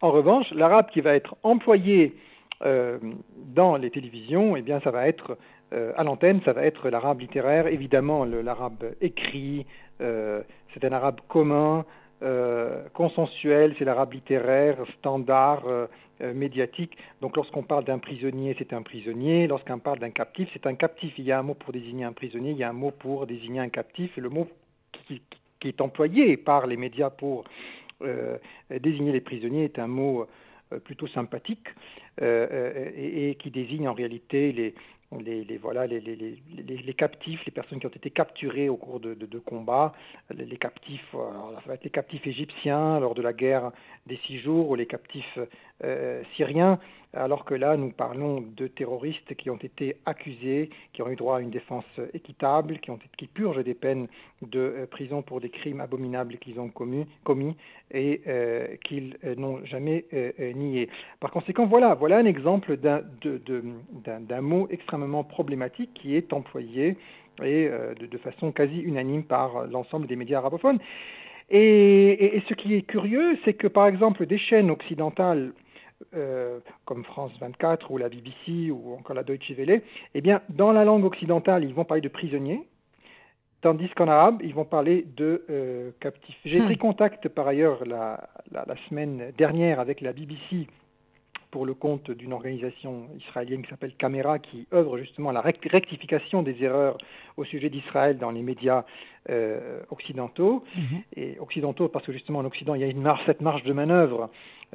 En 0.00 0.10
revanche, 0.10 0.50
l'arabe 0.52 0.90
qui 0.90 1.00
va 1.00 1.14
être 1.14 1.36
employé 1.42 2.14
dans 2.62 3.76
les 3.76 3.90
télévisions, 3.90 4.56
eh 4.56 4.62
bien, 4.62 4.80
ça 4.80 4.90
va 4.90 5.08
être 5.08 5.36
euh, 5.72 5.92
à 5.96 6.04
l'antenne, 6.04 6.40
ça 6.44 6.52
va 6.52 6.64
être 6.64 6.90
l'arabe 6.90 7.20
littéraire, 7.20 7.66
évidemment 7.66 8.24
l'arabe 8.24 8.94
écrit, 9.00 9.66
euh, 10.02 10.42
c'est 10.74 10.84
un 10.84 10.92
arabe 10.92 11.20
commun, 11.28 11.84
consensuel, 12.92 13.74
c'est 13.78 13.84
l'arabe 13.84 14.12
littéraire, 14.12 14.76
standard, 14.98 15.64
médiatique. 16.20 16.96
Donc 17.20 17.36
lorsqu'on 17.36 17.64
parle 17.64 17.82
d'un 17.82 17.98
prisonnier, 17.98 18.54
c'est 18.60 18.72
un 18.72 18.82
prisonnier. 18.82 19.48
Lorsqu'on 19.48 19.80
parle 19.80 19.98
d'un 19.98 20.12
captif, 20.12 20.48
c'est 20.52 20.68
un 20.68 20.76
captif. 20.76 21.12
Il 21.18 21.24
y 21.24 21.32
a 21.32 21.40
un 21.40 21.42
mot 21.42 21.54
pour 21.54 21.72
désigner 21.72 22.04
un 22.04 22.12
prisonnier, 22.12 22.52
il 22.52 22.58
y 22.58 22.62
a 22.62 22.68
un 22.68 22.72
mot 22.74 22.92
pour 22.92 23.26
désigner 23.26 23.58
un 23.58 23.70
captif. 23.70 24.16
Le 24.16 24.28
mot 24.28 24.46
qui 25.08 25.68
est 25.68 25.80
employé 25.80 26.36
par 26.36 26.68
les 26.68 26.76
médias 26.76 27.10
pour 27.10 27.42
désigner 28.70 29.10
les 29.10 29.20
prisonniers 29.20 29.64
est 29.64 29.80
un 29.80 29.88
mot 29.88 30.28
plutôt 30.84 31.08
sympathique. 31.08 31.66
Euh, 32.20 32.46
euh, 32.52 32.90
et, 32.94 33.36
qui 33.36 33.50
désigne 33.50 33.88
en 33.88 33.94
réalité 33.94 34.52
les, 34.52 34.74
les, 35.24 35.56
voilà, 35.56 35.86
les, 35.86 36.94
captifs, 36.94 37.42
les 37.46 37.52
personnes 37.52 37.80
qui 37.80 37.86
ont 37.86 37.90
été 37.90 38.10
capturées 38.10 38.68
au 38.68 38.76
cours 38.76 39.00
de, 39.00 39.14
de, 39.14 39.38
combats, 39.38 39.94
les, 40.30 40.58
captifs, 40.58 41.14
alors 41.14 41.52
ça 41.62 41.68
va 41.68 41.74
être 41.74 41.84
les 41.84 41.90
captifs 41.90 42.26
égyptiens 42.26 43.00
lors 43.00 43.14
de 43.14 43.22
la 43.22 43.32
guerre 43.32 43.72
des 44.06 44.18
six 44.26 44.40
jours 44.40 44.68
ou 44.68 44.74
les 44.74 44.84
captifs 44.84 45.38
euh, 45.84 46.22
syriens, 46.36 46.78
alors 47.14 47.44
que 47.44 47.54
là 47.54 47.76
nous 47.76 47.90
parlons 47.90 48.42
de 48.56 48.66
terroristes 48.66 49.34
qui 49.34 49.50
ont 49.50 49.56
été 49.56 49.96
accusés, 50.06 50.70
qui 50.92 51.02
ont 51.02 51.10
eu 51.10 51.16
droit 51.16 51.38
à 51.38 51.40
une 51.40 51.50
défense 51.50 51.84
équitable, 52.14 52.78
qui, 53.16 53.26
purgent 53.26 53.62
des 53.62 53.74
peines 53.74 54.08
de 54.42 54.58
euh, 54.58 54.86
prison 54.86 55.22
pour 55.22 55.40
des 55.40 55.50
crimes 55.50 55.80
abominables 55.80 56.38
qu'ils 56.38 56.58
ont 56.58 56.68
commis, 56.68 57.56
et 57.90 58.22
euh, 58.26 58.76
qu'ils 58.84 59.16
n'ont 59.36 59.64
jamais 59.64 60.04
nié. 60.54 60.88
Par 61.20 61.30
conséquent, 61.30 61.66
voilà, 61.66 61.94
voilà 61.94 62.18
un 62.18 62.24
exemple 62.24 62.76
d'un 62.76 64.40
mot 64.40 64.66
extrêmement 64.70 65.24
problématique 65.24 65.90
qui 65.94 66.16
est 66.16 66.32
employé 66.32 66.96
et 67.42 67.68
de, 67.98 68.18
façon 68.18 68.52
quasi 68.52 68.78
unanime 68.80 69.24
par 69.24 69.66
l'ensemble 69.66 70.06
des 70.06 70.16
médias 70.16 70.38
arabophones. 70.38 70.78
Et, 71.50 72.42
ce 72.48 72.54
qui 72.54 72.74
est 72.74 72.82
curieux, 72.82 73.38
c'est 73.44 73.52
que 73.52 73.66
par 73.66 73.86
exemple 73.86 74.26
des 74.26 74.38
chaînes 74.38 74.70
occidentales 74.70 75.52
euh, 76.14 76.60
comme 76.84 77.04
France 77.04 77.32
24 77.40 77.90
ou 77.90 77.98
la 77.98 78.08
BBC 78.08 78.70
ou 78.70 78.94
encore 78.98 79.14
la 79.14 79.22
Deutsche 79.22 79.50
Welle, 79.50 79.82
eh 80.14 80.20
bien, 80.20 80.42
dans 80.48 80.72
la 80.72 80.84
langue 80.84 81.04
occidentale, 81.04 81.64
ils 81.64 81.74
vont 81.74 81.84
parler 81.84 82.00
de 82.00 82.08
prisonniers, 82.08 82.62
tandis 83.60 83.88
qu'en 83.90 84.08
arabe, 84.08 84.40
ils 84.42 84.54
vont 84.54 84.64
parler 84.64 85.06
de 85.16 85.44
euh, 85.50 85.90
captifs. 86.00 86.38
J'ai 86.44 86.60
hmm. 86.60 86.64
pris 86.64 86.78
contact 86.78 87.28
par 87.28 87.46
ailleurs 87.46 87.84
la, 87.86 88.28
la, 88.50 88.64
la, 88.66 88.76
semaine 88.88 89.32
dernière 89.36 89.80
avec 89.80 90.00
la 90.00 90.12
BBC 90.12 90.66
pour 91.52 91.66
le 91.66 91.74
compte 91.74 92.10
d'une 92.10 92.32
organisation 92.32 93.08
israélienne 93.18 93.62
qui 93.62 93.68
s'appelle 93.68 93.94
Camera, 93.96 94.38
qui 94.38 94.66
œuvre 94.72 94.96
justement 94.96 95.28
à 95.28 95.32
la 95.32 95.42
rectification 95.42 96.42
des 96.42 96.64
erreurs 96.64 96.96
au 97.36 97.44
sujet 97.44 97.68
d'Israël 97.68 98.16
dans 98.16 98.30
les 98.30 98.40
médias 98.40 98.84
euh, 99.28 99.82
occidentaux. 99.90 100.64
Mhm. 100.74 101.02
Et 101.16 101.38
occidentaux 101.38 101.88
parce 101.88 102.06
que 102.06 102.12
justement 102.12 102.40
en 102.40 102.46
Occident, 102.46 102.74
il 102.74 102.80
y 102.80 102.84
a 102.84 102.88
une 102.88 103.02
marge, 103.02 103.20
cette 103.26 103.42
marge 103.42 103.62
de 103.64 103.72
manœuvre, 103.74 104.30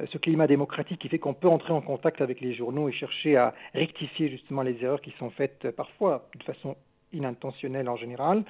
ce 0.06 0.18
climat 0.18 0.46
démocratique 0.46 1.00
qui 1.00 1.08
fait 1.08 1.18
qu'on 1.18 1.34
peut 1.34 1.48
entrer 1.48 1.72
en 1.72 1.80
contact 1.80 2.20
avec 2.20 2.40
les 2.40 2.54
journaux 2.54 2.88
et 2.88 2.92
chercher 2.92 3.36
à 3.36 3.54
rectifier 3.74 4.28
justement 4.28 4.62
les 4.62 4.82
erreurs 4.82 5.00
qui 5.00 5.12
sont 5.18 5.30
faites 5.30 5.64
euh, 5.64 5.72
parfois 5.72 6.28
de 6.38 6.42
façon 6.44 6.76
inintentionnelle 7.12 7.88
en 7.88 7.96
général. 7.96 8.44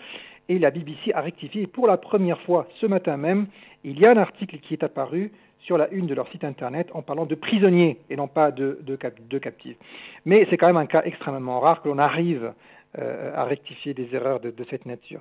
Et 0.49 0.59
la 0.59 0.71
BBC 0.71 1.13
a 1.15 1.21
rectifié. 1.21 1.63
Et 1.63 1.67
pour 1.67 1.87
la 1.87 1.97
première 1.97 2.41
fois 2.43 2.67
ce 2.81 2.87
matin 2.87 3.17
même, 3.17 3.47
il 3.85 3.99
y 3.99 4.07
a 4.07 4.11
un 4.11 4.17
article 4.17 4.59
qui 4.59 4.75
est 4.75 4.83
apparu 4.83 5.33
sur 5.61 5.79
la 5.79 5.89
une 5.91 6.07
de 6.07 6.15
leur 6.15 6.31
site 6.31 6.45
internet 6.45 6.89
en 6.93 7.03
parlant 7.03 7.27
de 7.27 7.35
prisonniers 7.35 7.99
et 8.11 8.17
non 8.17 8.29
pas 8.29 8.51
de, 8.51 8.79
de, 8.83 8.97
captifs. 9.39 9.77
Mais 10.25 10.47
c'est 10.51 10.57
quand 10.57 10.67
même 10.67 10.77
un 10.77 10.87
cas 10.87 11.03
extrêmement 11.05 11.61
rare 11.61 11.83
que 11.83 11.89
l'on 11.89 11.99
arrive 11.99 12.53
euh, 12.99 13.33
à 13.35 13.45
rectifier 13.45 13.93
des 13.93 14.09
erreurs 14.15 14.41
de, 14.41 14.53
cette 14.71 14.87
nature. 14.87 15.21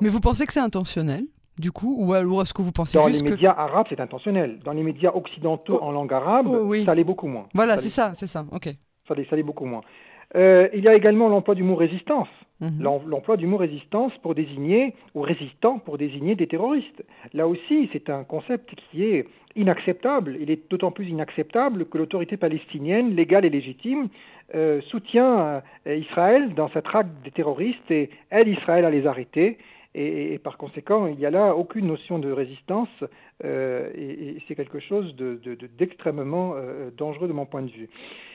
Mais 0.00 0.08
vous 0.08 0.20
pensez 0.20 0.46
que 0.46 0.52
c'est 0.52 0.60
intentionnel? 0.60 1.24
Du 1.58 1.72
coup, 1.72 1.96
ou 1.98 2.12
alors 2.12 2.42
est-ce 2.42 2.54
que 2.54 2.62
vous 2.62 2.72
pensez 2.72 2.98
Dans 2.98 3.06
les 3.06 3.22
médias 3.22 3.54
arabes, 3.56 3.86
c'est 3.88 4.00
intentionnel. 4.00 4.58
Dans 4.64 4.72
les 4.72 4.82
médias 4.82 5.10
occidentaux 5.14 5.78
oh. 5.80 5.84
en 5.84 5.92
langue 5.92 6.12
arabe, 6.12 6.48
oh, 6.48 6.74
ça 6.84 6.94
l'est 6.94 7.04
beaucoup 7.04 7.26
moins. 7.26 7.46
Voilà, 7.54 7.78
c'est 7.78 7.88
ça, 7.88 8.12
c'est 8.14 8.26
ça, 8.26 8.44
ok. 8.52 8.68
Ça 9.06 9.14
l'est 9.14 9.42
beaucoup 9.42 9.64
moins. 9.64 9.80
Euh, 10.36 10.68
il 10.74 10.84
y 10.84 10.88
a 10.88 10.94
également 10.94 11.28
l'emploi 11.28 11.54
du 11.54 11.62
mot 11.62 11.74
résistance. 11.74 12.28
Mhm. 12.60 12.82
L'emploi 12.82 13.36
du 13.36 13.46
mot 13.46 13.56
résistance 13.56 14.12
pour 14.20 14.34
désigner, 14.34 14.94
ou 15.14 15.20
résistant 15.20 15.78
pour 15.78 15.96
désigner 15.96 16.34
des 16.34 16.48
terroristes. 16.48 17.04
Là 17.32 17.46
aussi, 17.46 17.88
c'est 17.92 18.10
un 18.10 18.24
concept 18.24 18.74
qui 18.90 19.04
est 19.04 19.26
inacceptable. 19.54 20.36
Il 20.40 20.50
est 20.50 20.68
d'autant 20.68 20.90
plus 20.90 21.08
inacceptable 21.08 21.86
que 21.86 21.98
l'autorité 21.98 22.36
palestinienne, 22.36 23.14
légale 23.14 23.44
et 23.44 23.50
légitime, 23.50 24.08
euh, 24.54 24.80
soutient 24.90 25.62
euh, 25.86 25.96
Israël 25.96 26.54
dans 26.54 26.68
sa 26.70 26.82
traque 26.82 27.08
des 27.22 27.30
terroristes 27.30 27.90
et 27.90 28.10
aide 28.30 28.48
Israël 28.48 28.84
à 28.84 28.90
les 28.90 29.06
arrêter. 29.06 29.58
Et, 30.00 30.38
par 30.38 30.56
conséquent, 30.58 31.08
il 31.08 31.16
n'y 31.16 31.26
a 31.26 31.30
là 31.30 31.56
aucune 31.56 31.86
notion 31.86 32.18
de 32.18 32.30
résistance 32.30 32.88
euh, 33.44 33.90
et, 33.96 34.36
c'est 34.46 34.54
quelque 34.54 34.78
chose 34.78 35.16
d'extrêmement 35.76 36.54
de, 36.54 36.92
dangereux 36.96 37.26
de 37.26 37.32
mon 37.32 37.46
point 37.46 37.62
de 37.62 37.70
vue. 37.70 37.88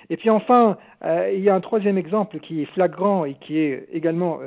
Et 0.10 0.18
puis 0.18 0.30
enfin, 0.30 0.78
il 1.04 1.40
y 1.40 1.50
a 1.50 1.56
un 1.56 1.62
troisième 1.62 1.98
exemple 1.98 2.40
qui 2.40 2.62
est 2.62 2.66
flagrant 2.74 3.24
et 3.24 3.36
qui 3.36 3.58
est 3.58 3.88
également 3.94 4.40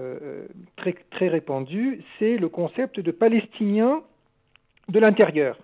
très, 0.76 0.94
très 1.10 1.28
répandu, 1.28 2.02
c'est 2.18 2.36
le 2.36 2.50
concept 2.50 3.00
de 3.00 3.10
Palestiniens 3.10 4.02
de 4.90 5.00
l'intérieur 5.00 5.56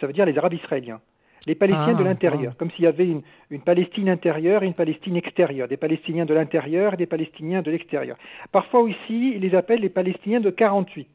ça 0.00 0.06
veut 0.06 0.12
dire 0.12 0.24
les 0.24 0.36
Arabes 0.38 0.54
israéliens. 0.54 1.00
Les 1.46 1.54
Palestiniens 1.54 1.94
de 1.94 2.02
ah, 2.02 2.08
l'intérieur, 2.08 2.56
comme 2.56 2.70
s'il 2.72 2.84
y 2.84 2.88
avait 2.88 3.06
une, 3.06 3.22
une, 3.50 3.62
Palestine 3.62 4.08
intérieure 4.08 4.62
et 4.62 4.66
une 4.66 4.74
Palestine 4.74 5.16
extérieure, 5.16 5.68
des 5.68 5.76
Palestiniens 5.76 6.26
de 6.26 6.34
l'intérieur 6.34 6.94
et 6.94 6.96
des 6.96 7.06
Palestiniens 7.06 7.62
de 7.62 7.70
l'extérieur. 7.70 8.16
Parfois 8.52 8.80
aussi, 8.80 9.32
ils 9.34 9.40
les 9.40 9.54
appellent 9.54 9.80
les 9.80 9.88
Palestiniens 9.88 10.40
de 10.40 10.50
48. 10.50 11.08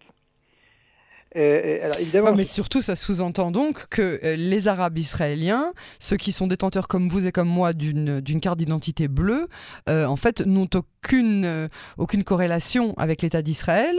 évidemment, 1.36 2.34
mais 2.34 2.44
surtout, 2.44 2.82
ça 2.82 2.96
sous-entend 2.96 3.52
donc 3.52 3.88
que 3.90 4.20
les 4.36 4.68
Arabes 4.68 4.98
israéliens, 4.98 5.74
ceux 6.00 6.18
qui 6.18 6.32
sont 6.32 6.48
détenteurs 6.48 6.88
comme 6.88 7.08
vous 7.08 7.28
et 7.28 7.32
comme 7.32 7.50
moi 7.50 7.74
d'une 7.74 8.40
carte 8.42 8.58
d'identité 8.58 9.08
bleue, 9.08 9.48
en 9.88 10.16
fait, 10.16 10.46
n'ont 10.46 10.70
aucune, 10.74 11.70
aucune 11.98 12.24
corrélation 12.24 12.94
avec 12.98 13.22
l'État 13.22 13.42
d'Israël 13.42 13.98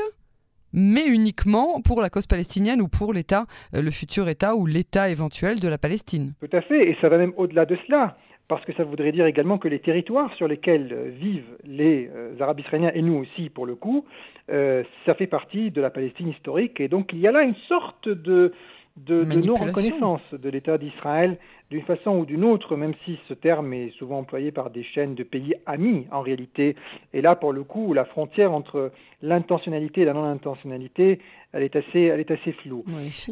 mais 0.76 1.08
uniquement 1.08 1.80
pour 1.80 2.00
la 2.02 2.10
cause 2.10 2.26
palestinienne 2.26 2.80
ou 2.80 2.86
pour 2.86 3.12
l'État, 3.12 3.46
euh, 3.74 3.82
le 3.82 3.90
futur 3.90 4.28
État 4.28 4.54
ou 4.54 4.66
l'État 4.66 5.08
éventuel 5.08 5.58
de 5.58 5.68
la 5.68 5.78
Palestine. 5.78 6.34
Tout 6.40 6.54
à 6.54 6.60
fait, 6.60 6.90
et 6.90 6.96
ça 7.00 7.08
va 7.08 7.16
même 7.18 7.32
au-delà 7.36 7.64
de 7.64 7.76
cela, 7.86 8.16
parce 8.46 8.64
que 8.64 8.72
ça 8.74 8.84
voudrait 8.84 9.10
dire 9.10 9.26
également 9.26 9.58
que 9.58 9.68
les 9.68 9.80
territoires 9.80 10.32
sur 10.34 10.46
lesquels 10.46 10.92
euh, 10.92 11.10
vivent 11.18 11.56
les 11.64 12.10
euh, 12.14 12.38
Arabes 12.38 12.60
israéliens, 12.60 12.92
et 12.94 13.02
nous 13.02 13.14
aussi 13.14 13.48
pour 13.48 13.66
le 13.66 13.74
coup, 13.74 14.04
ça 14.48 15.14
fait 15.14 15.26
partie 15.26 15.72
de 15.72 15.80
la 15.80 15.90
Palestine 15.90 16.28
historique, 16.28 16.78
et 16.78 16.86
donc 16.86 17.12
il 17.12 17.18
y 17.18 17.26
a 17.26 17.32
là 17.32 17.42
une 17.42 17.56
sorte 17.66 18.08
de, 18.08 18.52
de, 18.96 19.24
de 19.24 19.44
non-reconnaissance 19.44 20.22
de 20.32 20.48
l'État 20.48 20.78
d'Israël 20.78 21.36
d'une 21.70 21.82
façon 21.82 22.18
ou 22.18 22.24
d'une 22.24 22.44
autre, 22.44 22.76
même 22.76 22.94
si 23.04 23.18
ce 23.28 23.34
terme 23.34 23.72
est 23.72 23.90
souvent 23.98 24.18
employé 24.18 24.52
par 24.52 24.70
des 24.70 24.84
chaînes 24.84 25.14
de 25.14 25.24
pays 25.24 25.54
amis 25.66 26.06
en 26.12 26.20
réalité. 26.20 26.76
Et 27.12 27.20
là, 27.20 27.34
pour 27.34 27.52
le 27.52 27.64
coup, 27.64 27.92
la 27.92 28.04
frontière 28.04 28.52
entre 28.52 28.92
l'intentionnalité 29.22 30.02
et 30.02 30.04
la 30.04 30.12
non-intentionnalité, 30.12 31.20
elle 31.52 31.62
est 31.62 31.74
assez, 31.74 32.02
elle 32.02 32.20
est 32.20 32.30
assez 32.30 32.52
floue. 32.52 32.84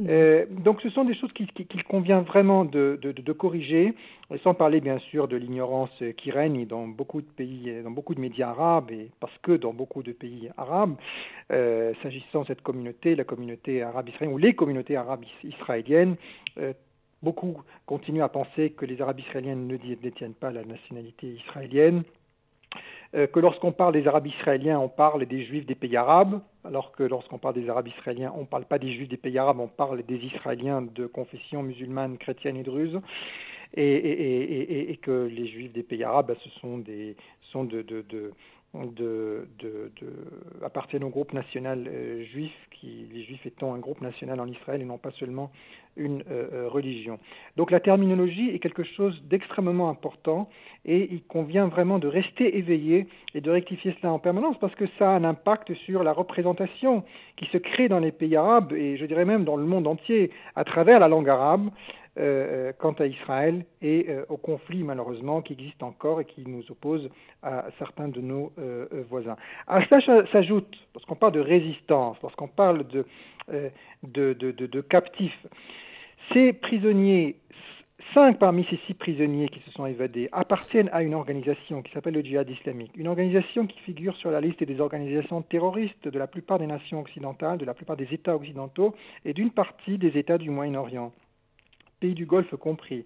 euh, 0.09 0.47
donc, 0.51 0.81
ce 0.81 0.91
sont 0.91 1.05
des 1.05 1.15
choses 1.15 1.33
qu'il 1.33 1.47
qui, 1.53 1.67
convient 1.89 2.23
vraiment 2.23 2.65
de, 2.65 2.99
de, 3.01 3.13
de, 3.13 3.33
corriger, 3.33 3.95
sans 4.43 4.55
parler 4.55 4.81
bien 4.81 4.99
sûr 4.99 5.29
de 5.29 5.37
l'ignorance 5.37 5.91
qui 6.17 6.31
règne 6.31 6.67
dans 6.67 6.89
beaucoup 6.89 7.21
de 7.21 7.27
pays, 7.27 7.71
dans 7.85 7.91
beaucoup 7.91 8.15
de 8.15 8.21
médias 8.21 8.49
arabes, 8.49 8.91
et 8.91 9.11
parce 9.21 9.37
que 9.43 9.53
dans 9.53 9.73
beaucoup 9.73 10.03
de 10.03 10.13
pays 10.13 10.49
arabes, 10.57 10.97
euh, 11.53 11.93
s'agissant 12.03 12.43
de 12.43 12.47
cette 12.47 12.63
communauté, 12.63 13.15
la 13.15 13.25
communauté 13.25 13.83
arabe 13.83 14.09
israélienne 14.09 14.35
ou 14.35 14.39
les 14.39 14.55
communautés 14.55 14.97
arabes 14.97 15.25
israéliennes, 15.45 16.17
euh, 16.59 16.73
Beaucoup 17.25 17.63
continuent 17.87 18.23
à 18.23 18.29
penser 18.29 18.73
que 18.73 18.85
les 18.85 19.01
Arabes 19.01 19.19
israéliens 19.19 19.57
ne 19.57 19.77
détiennent 19.79 20.35
pas 20.35 20.51
la 20.51 20.63
nationalité 20.63 21.27
israélienne, 21.27 22.03
euh, 23.15 23.27
que 23.27 23.41
lorsqu'on 23.41 23.73
parle 23.73 23.95
des 23.95 24.07
Arabes 24.07 24.27
israéliens, 24.27 24.79
on 24.79 24.91
parle 24.91 25.25
des 25.25 25.43
Juifs 25.47 25.65
des 25.65 25.75
pays 25.75 25.97
arabes, 25.97 26.43
alors 26.65 26.93
que 26.93 27.03
lorsqu'on 27.03 27.39
parle 27.39 27.55
des 27.55 27.71
Arabes 27.71 27.89
israéliens, 27.89 28.31
on 28.37 28.43
ne 28.43 28.47
parle 28.47 28.67
pas 28.67 28.79
des 28.79 28.93
Juifs 28.93 29.09
des 29.09 29.17
pays 29.17 29.39
arabes, 29.39 29.59
on 29.59 29.69
parle 29.69 30.03
des 30.03 30.17
Israéliens 30.17 30.83
de 30.83 31.07
confession 31.07 31.63
musulmane, 31.63 32.19
chrétienne 32.19 32.59
et 32.59 32.63
druze, 32.63 33.01
et, 33.75 34.99
que 35.01 35.27
les 35.33 35.47
Juifs 35.47 35.73
des 35.73 35.83
pays 35.83 36.05
arabes, 36.05 36.27
bah, 36.29 36.35
ce 36.45 36.51
sont 36.61 36.77
des 36.77 37.17
sont 37.53 37.65
de, 37.65 37.83
appartiennent 40.65 41.05
au 41.05 41.09
groupe 41.09 41.33
national 41.33 41.87
euh, 41.87 42.25
juif, 42.25 42.53
qui, 42.73 43.07
les 43.13 43.23
juifs 43.23 43.47
étant 43.47 43.75
un 43.75 43.79
groupe 43.79 44.01
national 44.01 44.41
en 44.41 44.47
Israël 44.47 44.83
et 44.83 44.85
non 44.85 44.99
pas 44.99 45.13
seulement 45.13 45.51
une 45.97 46.23
euh, 46.31 46.49
euh, 46.53 46.69
religion. 46.69 47.19
Donc 47.57 47.71
la 47.71 47.81
terminologie 47.81 48.51
est 48.51 48.59
quelque 48.59 48.83
chose 48.83 49.23
d'extrêmement 49.25 49.89
important 49.91 50.49
et 50.85 51.09
il 51.13 51.23
convient 51.23 51.69
vraiment 51.69 51.99
de 51.99 52.09
rester 52.09 52.59
éveillé 52.59 53.07
et 53.35 53.41
de 53.41 53.51
rectifier 53.51 53.95
cela 54.01 54.13
en 54.13 54.19
permanence 54.19 54.57
parce 54.61 54.75
que 54.75 54.87
ça 54.99 55.11
a 55.11 55.15
un 55.15 55.25
impact 55.25 55.73
sur 55.87 56.03
la 56.03 56.13
représentation 56.13 57.05
qui 57.37 57.47
se 57.47 57.59
crée 57.59 57.89
dans 57.89 58.01
les 58.01 58.13
pays 58.13 58.35
arabes 58.35 58.73
et 58.73 58.97
je 58.97 59.07
dirais 59.07 59.25
même 59.25 59.45
dans 59.45 59.57
le 59.57 59.67
monde 59.67 59.87
entier 59.87 60.31
à 60.57 60.65
travers 60.65 60.99
la 60.99 61.09
langue 61.09 61.29
arabe 61.29 61.71
euh, 62.17 62.69
euh, 62.69 62.73
quant 62.79 62.93
à 62.93 63.07
Israël 63.07 63.65
et 63.83 64.07
euh, 64.09 64.25
au 64.29 64.37
conflit 64.37 64.85
malheureusement 64.85 65.43
qui 65.43 65.55
existe 65.55 65.83
encore 65.83 66.21
et 66.21 66.25
qui 66.25 66.45
nous 66.47 66.63
oppose 66.71 67.11
à 67.43 67.67
certains 67.77 68.07
de 68.07 68.21
nos 68.21 68.53
voisins. 69.11 69.37
À 69.67 69.85
cela 69.87 70.25
s'ajoute, 70.31 70.73
lorsqu'on 70.95 71.17
parle 71.17 71.33
de 71.33 71.41
résistance, 71.41 72.17
lorsqu'on 72.23 72.47
parle 72.47 72.87
de, 72.87 74.81
captifs, 74.83 75.47
ces 76.33 76.53
prisonniers 76.53 77.37
Cinq 78.13 78.39
parmi 78.39 78.67
ces 78.69 78.79
six 78.87 78.95
prisonniers 78.95 79.49
qui 79.49 79.61
se 79.61 79.71
sont 79.71 79.87
évadés 79.87 80.29
appartiennent 80.31 80.91
à 80.93 81.03
une 81.03 81.15
organisation 81.15 81.81
qui 81.81 81.91
s'appelle 81.93 82.15
le 82.15 82.21
djihad 82.21 82.49
islamique, 82.49 82.93
une 82.97 83.09
organisation 83.09 83.67
qui 83.67 83.79
figure 83.81 84.15
sur 84.17 84.31
la 84.31 84.41
liste 84.41 84.63
des 84.63 84.81
organisations 84.81 85.43
terroristes 85.43 86.07
de 86.07 86.19
la 86.19 86.27
plupart 86.27 86.59
des 86.59 86.67
nations 86.67 87.01
occidentales, 87.01 87.59
de 87.59 87.65
la 87.65 87.73
plupart 87.73 87.97
des 87.97 88.13
États 88.13 88.37
occidentaux 88.37 88.95
et 89.25 89.33
d'une 89.33 89.51
partie 89.51 89.97
des 89.97 90.19
États 90.19 90.39
du 90.39 90.51
Moyen-Orient 90.51 91.13
pays 92.05 92.15
du 92.15 92.27
Golfe 92.27 92.55
compris. 92.57 93.05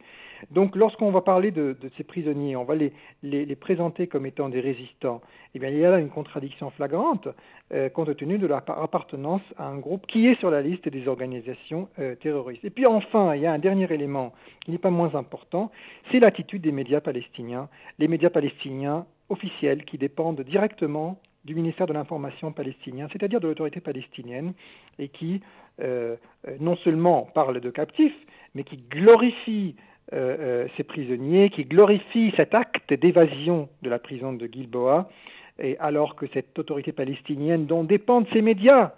Donc 0.51 0.75
lorsqu'on 0.75 1.13
va 1.13 1.21
parler 1.21 1.53
de, 1.53 1.77
ces 1.97 2.03
prisonniers, 2.03 2.57
on 2.57 2.65
va 2.65 2.75
les, 2.75 2.93
les, 3.23 3.57
présenter 3.57 4.09
comme 4.09 4.27
étant 4.27 4.49
des 4.49 4.61
résistants, 4.61 5.21
eh 5.55 5.61
bien, 5.61 5.69
il 5.69 5.79
y 5.79 5.85
a 5.85 5.91
là 5.91 5.99
une 5.99 6.11
contradiction 6.11 6.71
flagrante 6.71 7.29
euh, 7.73 7.89
compte 7.89 8.17
tenu 8.17 8.39
de 8.39 8.47
leur 8.47 8.63
appartenance 8.69 9.43
à 9.57 9.67
un 9.67 9.79
groupe 9.79 10.07
qui 10.09 10.27
est 10.27 10.39
sur 10.41 10.51
la 10.51 10.63
liste 10.63 10.89
des 10.89 11.07
organisations 11.07 11.89
euh, 12.01 12.17
terroristes. 12.17 12.65
Et 12.65 12.71
puis 12.71 12.87
enfin, 12.87 13.37
il 13.37 13.43
y 13.43 13.47
a 13.47 13.53
un 13.53 13.59
dernier 13.59 13.93
élément 13.93 14.33
qui 14.65 14.73
n'est 14.73 14.79
pas 14.79 14.91
moins 14.91 15.15
important, 15.15 15.71
c'est 16.11 16.19
l'attitude 16.19 16.63
des 16.63 16.73
médias 16.73 17.01
palestiniens, 17.01 17.69
les 18.01 18.09
médias 18.09 18.31
palestiniens 18.31 19.07
officiels 19.29 19.85
qui 19.85 19.97
dépendent 19.97 20.41
directement 20.41 21.21
du 21.45 21.55
ministère 21.55 21.87
de 21.87 21.93
l'Information 21.93 22.53
palestinien, 22.53 23.07
c'est-à-dire 23.13 23.41
de 23.41 23.47
l'autorité 23.47 23.81
palestinienne, 23.81 24.55
et 24.99 25.09
qui 25.09 25.41
euh, 25.81 26.17
non 26.59 26.77
seulement 26.77 27.29
parlent 27.35 27.61
de 27.61 27.71
captifs, 27.71 28.17
mais 28.59 28.65
qui 28.65 28.77
glorifie 28.91 29.77
euh, 30.13 30.37
euh, 30.41 30.67
ces 30.77 30.83
prisonniers, 30.83 31.49
qui 31.49 31.65
glorifie 31.65 32.33
cet 32.37 32.55
acte 32.55 32.93
d'évasion 32.93 33.69
de 33.83 33.89
la 33.89 34.01
prison 34.01 34.33
de 34.33 34.47
Gilboa, 34.47 35.09
et 35.61 35.79
alors 35.79 36.17
que 36.17 36.27
cette 36.35 36.59
autorité 36.59 36.91
palestinienne 36.91 37.67
dont 37.67 37.85
dépendent 37.85 38.27
ces 38.33 38.43
médias 38.43 38.95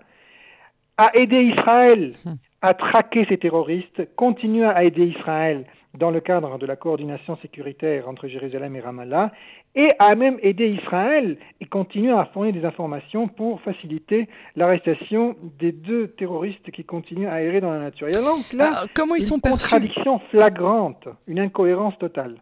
a 0.96 1.10
aidé 1.14 1.42
Israël 1.42 2.14
hum. 2.24 2.36
à 2.62 2.72
traquer 2.72 3.26
ces 3.28 3.36
terroristes, 3.36 4.08
continue 4.16 4.64
à 4.64 4.82
aider 4.82 5.08
Israël 5.08 5.66
dans 5.94 6.10
le 6.10 6.20
cadre 6.20 6.58
de 6.58 6.66
la 6.66 6.76
coordination 6.76 7.36
sécuritaire 7.42 8.08
entre 8.08 8.28
Jérusalem 8.28 8.76
et 8.76 8.80
Ramallah, 8.80 9.32
et 9.74 9.88
a 9.98 10.14
même 10.14 10.38
aidé 10.42 10.68
Israël 10.68 11.36
et 11.60 11.66
continue 11.66 12.12
à 12.12 12.26
fournir 12.26 12.52
des 12.52 12.64
informations 12.64 13.28
pour 13.28 13.60
faciliter 13.62 14.28
l'arrestation 14.56 15.36
des 15.58 15.72
deux 15.72 16.08
terroristes 16.08 16.70
qui 16.70 16.84
continuent 16.84 17.28
à 17.28 17.42
errer 17.42 17.60
dans 17.60 17.72
la 17.72 17.80
nature. 17.80 18.08
Et 18.08 18.12
donc 18.12 18.52
là, 18.52 18.70
ah, 18.72 18.84
comment 18.94 19.14
ils 19.14 19.22
une 19.22 19.28
sont 19.28 19.40
contradiction 19.40 20.18
flagrante, 20.30 21.08
une 21.26 21.40
incohérence 21.40 21.96
totale. 21.98 22.36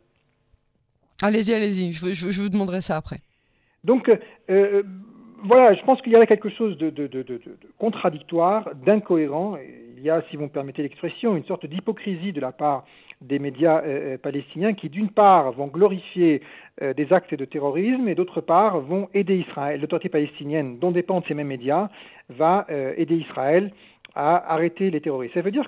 Allez-y, 1.23 1.53
allez-y, 1.53 1.93
je, 1.93 2.13
je, 2.13 2.43
vous 2.43 2.49
demanderai 2.49 2.81
ça 2.81 2.97
après. 2.97 3.19
Donc, 3.83 4.11
euh, 4.51 4.83
voilà, 5.43 5.75
je 5.75 5.83
pense 5.83 6.01
qu'il 6.03 6.13
y 6.13 6.17
a 6.17 6.27
quelque 6.27 6.51
chose 6.51 6.79
de, 6.79 6.91
de, 6.91 7.07
de, 7.07 7.23
de 7.23 7.41
contradictoire, 7.79 8.71
d'incohérent. 8.87 9.57
Il 9.97 10.03
y 10.03 10.11
a, 10.11 10.23
si 10.31 10.37
vous 10.37 10.45
me 10.45 10.49
permettez 10.49 10.83
l'expression, 10.83 11.37
une 11.37 11.45
sorte 11.45 11.67
d'hypocrisie 11.67 12.33
de 12.33 12.41
la 12.41 12.53
part 12.53 12.85
des 13.21 13.39
médias 13.39 13.83
euh, 13.83 14.15
euh, 14.15 14.19
palestiniens 14.19 14.75
qui, 14.75 14.89
d'une 14.89 15.11
part, 15.11 15.53
vont 15.53 15.67
glorifier 15.67 16.43
euh, 16.83 16.95
des 16.95 17.13
actes 17.13 17.35
de 17.35 17.45
terrorisme 17.45 18.09
et, 18.09 18.15
d'autre 18.15 18.41
part, 18.41 18.81
vont 18.81 19.09
aider 19.15 19.37
Israël. 19.39 19.81
L'autorité 19.81 20.09
palestinienne, 20.09 20.79
dont 20.79 20.91
dépendent 20.91 21.25
ces 21.27 21.35
mêmes 21.35 21.49
médias, 21.49 21.89
va 22.29 22.67
aider 22.97 23.17
Israël 23.17 23.73
à 24.15 24.53
arrêter 24.53 24.91
les 24.91 25.01
terroristes. 25.01 25.35
Ça 25.35 25.41
veut 25.41 25.51
dire, 25.51 25.67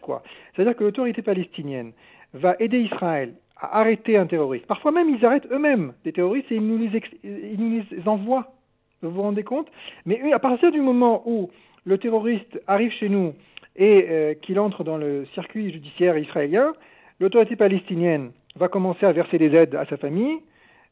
quoi? 0.00 0.22
Ça 0.54 0.62
veut 0.62 0.68
dire 0.68 0.76
que 0.76 0.84
l'autorité 0.84 1.22
palestinienne 1.22 1.92
va 2.34 2.54
aider 2.60 2.80
Israël 2.80 3.32
à 3.56 3.80
arrêter 3.80 4.18
un 4.18 4.26
terroriste. 4.26 4.66
Parfois 4.66 4.92
même, 4.92 5.08
ils 5.08 5.24
arrêtent 5.24 5.50
eux-mêmes 5.50 5.94
des 6.04 6.12
terroristes 6.12 6.52
et 6.52 6.56
ils 6.56 6.66
nous 6.66 6.76
les, 6.76 7.02
ils 7.24 7.58
nous 7.58 7.82
les 7.90 8.08
envoient. 8.08 8.52
Vous 9.00 9.10
vous 9.10 9.22
rendez 9.22 9.42
compte? 9.42 9.68
Mais 10.04 10.32
à 10.32 10.38
partir 10.38 10.70
du 10.70 10.80
moment 10.80 11.22
où 11.24 11.50
le 11.84 11.98
terroriste 11.98 12.60
arrive 12.66 12.92
chez 12.92 13.08
nous 13.08 13.34
et 13.76 14.36
qu'il 14.42 14.60
entre 14.60 14.84
dans 14.84 14.98
le 14.98 15.24
circuit 15.34 15.72
judiciaire 15.72 16.18
israélien, 16.18 16.74
l'autorité 17.20 17.56
palestinienne 17.56 18.32
va 18.56 18.68
commencer 18.68 19.06
à 19.06 19.12
verser 19.12 19.38
des 19.38 19.54
aides 19.54 19.74
à 19.74 19.86
sa 19.86 19.96
famille, 19.96 20.40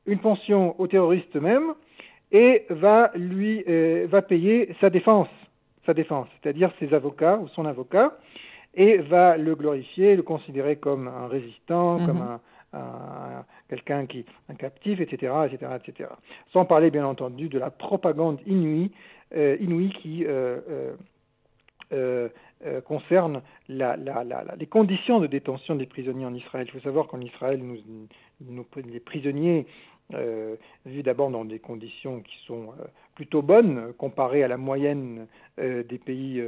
une 0.06 0.18
pension 0.18 0.80
aux 0.80 0.86
terroristes 0.86 1.34
eux-mêmes, 1.36 1.74
et 2.32 2.64
va 2.70 3.10
lui 3.14 3.64
euh, 3.68 4.06
va 4.08 4.22
payer 4.22 4.74
sa 4.80 4.90
défense, 4.90 5.28
sa 5.84 5.94
défense, 5.94 6.28
c'est-à-dire 6.40 6.70
ses 6.78 6.94
avocats 6.94 7.38
ou 7.38 7.48
son 7.48 7.64
avocat, 7.64 8.16
et 8.74 8.98
va 8.98 9.36
le 9.36 9.54
glorifier, 9.56 10.14
le 10.14 10.22
considérer 10.22 10.76
comme 10.76 11.08
un 11.08 11.26
résistant, 11.26 11.98
mhm. 11.98 12.06
comme 12.06 12.22
un, 12.22 12.40
quelqu'un 13.68 14.06
qui 14.06 14.24
un 14.48 14.54
captif, 14.54 15.00
etc., 15.00 15.32
etc., 15.50 15.72
etc. 15.84 16.08
Sans 16.52 16.64
parler 16.64 16.92
bien 16.92 17.04
entendu 17.04 17.48
de 17.48 17.58
la 17.58 17.70
propagande 17.70 18.38
inouïe, 18.46 18.92
euh, 19.34 19.56
inouïe 19.60 19.90
qui 20.00 20.24
euh, 20.24 20.92
euh, 22.64 22.78
euh, 22.78 22.80
concerne 22.80 23.42
les 23.68 24.66
conditions 24.66 25.20
de 25.20 25.26
détention 25.26 25.74
des 25.76 25.86
prisonniers 25.86 26.26
en 26.26 26.34
Israël. 26.34 26.66
Il 26.68 26.72
faut 26.72 26.84
savoir 26.84 27.06
qu'en 27.06 27.20
Israël, 27.20 27.60
les 28.40 29.00
prisonniers 29.00 29.66
euh, 30.14 30.56
vivent 30.86 31.04
d'abord 31.04 31.30
dans 31.30 31.44
des 31.44 31.60
conditions 31.60 32.20
qui 32.20 32.36
sont 32.46 32.72
euh, 32.80 32.84
plutôt 33.14 33.42
bonnes 33.42 33.92
comparées 33.96 34.42
à 34.42 34.48
la 34.48 34.56
moyenne 34.56 35.26
euh, 35.60 35.84
des 35.84 35.98
pays 35.98 36.42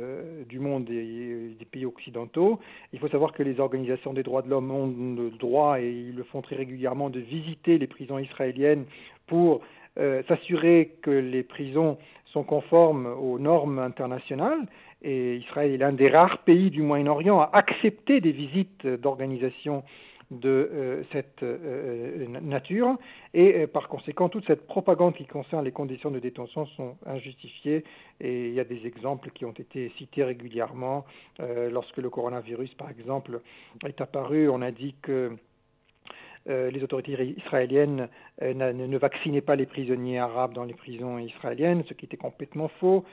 du 0.49 0.59
monde 0.59 0.91
et 0.91 1.55
des 1.59 1.65
pays 1.65 1.85
occidentaux. 1.87 2.59
Il 2.93 2.99
faut 2.99 3.09
savoir 3.09 3.33
que 3.33 3.43
les 3.43 3.61
organisations 3.61 4.15
des 4.15 4.23
droits 4.23 4.43
de 4.43 4.49
l'homme 4.49 4.71
ont 4.71 4.87
le 4.87 5.31
droit, 5.31 5.81
et 5.81 5.91
ils 5.91 6.15
le 6.15 6.25
font 6.25 6.43
très 6.43 6.57
régulièrement, 6.57 7.11
de 7.11 7.21
visiter 7.21 7.79
les 7.79 7.87
prisons 7.87 8.19
israéliennes 8.19 8.85
pour 9.27 9.61
s'assurer 10.27 10.97
que 11.03 11.11
les 11.11 11.43
prisons 11.43 11.99
sont 12.25 12.45
conformes 12.45 13.07
aux 13.07 13.39
normes 13.39 13.79
internationales. 13.79 14.67
Et 15.03 15.37
Israël 15.37 15.73
est 15.73 15.79
l'un 15.79 15.93
des 15.93 16.09
rares 16.09 16.39
pays 16.39 16.71
du 16.71 16.83
Moyen-Orient 16.83 17.41
à 17.41 17.51
accepter 17.53 18.21
des 18.21 18.33
visites 18.33 18.87
d'organisations 18.87 19.83
de 20.33 20.71
euh, 20.73 21.03
cette 21.13 21.43
euh, 21.43 22.27
nature. 22.41 22.97
Et 23.35 23.61
euh, 23.61 23.67
par 23.67 23.89
conséquent 23.89 24.29
toute 24.29 24.47
cette 24.47 24.67
propagande 24.67 25.15
qui 25.15 25.27
concerne 25.27 25.65
les 25.65 25.73
conditions 25.73 26.11
de 26.11 26.19
détention 26.19 26.67
sont 26.67 26.97
injustifiées. 27.07 27.85
Et 28.21 28.49
il 28.49 28.55
y 28.55 28.61
a 28.61 28.65
des 28.65 28.87
exemples 28.87 29.31
qui 29.31 29.45
ont 29.45 29.53
été 29.53 29.93
cités 29.99 30.25
régulièrement. 30.25 31.05
Lorsque 31.71 31.99
le 31.99 32.09
coronavirus 32.09 32.73
par 32.75 32.91
exemple 32.91 33.41
est 33.87 34.01
apparu 34.01 34.49
on 34.49 34.63
a 34.63 34.71
dit 34.71 34.95
que 35.03 35.37
les 36.47 36.83
autorités 36.83 37.35
israéliennes 37.37 38.09
ne 38.41 38.99
vaccinaient 38.99 39.41
pas 39.41 39.57
les 39.57 39.67
prisonniers 39.67 40.19
arabes 40.19 40.55
dans 40.55 40.65
les 40.65 40.75
prisons 40.75 41.19
israéliennes, 41.19 41.85
ce 41.89 41.95
qui 41.95 42.07
était 42.07 42.17
complètement 42.17 42.69
faux. 42.81 43.05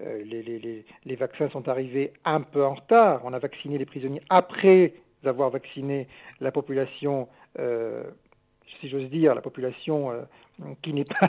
Les, 0.00 0.42
les, 0.42 0.84
les, 1.04 1.16
vaccins 1.16 1.48
sont 1.50 1.68
arrivés 1.68 2.12
un 2.24 2.40
peu 2.40 2.64
en 2.64 2.74
retard. 2.74 3.20
On 3.24 3.32
a 3.32 3.38
vacciné 3.40 3.78
les 3.78 3.84
prisonniers 3.84 4.22
après 4.30 4.94
avoir 5.26 5.50
vacciné 5.50 6.06
la 6.40 6.52
population, 6.52 7.28
euh, 7.58 8.04
si 8.80 8.88
j'ose 8.88 9.10
dire, 9.10 9.34
la 9.34 9.40
population 9.40 10.10
euh, 10.10 10.22
qui 10.82 10.92
n'est 10.92 11.04
pas 11.04 11.28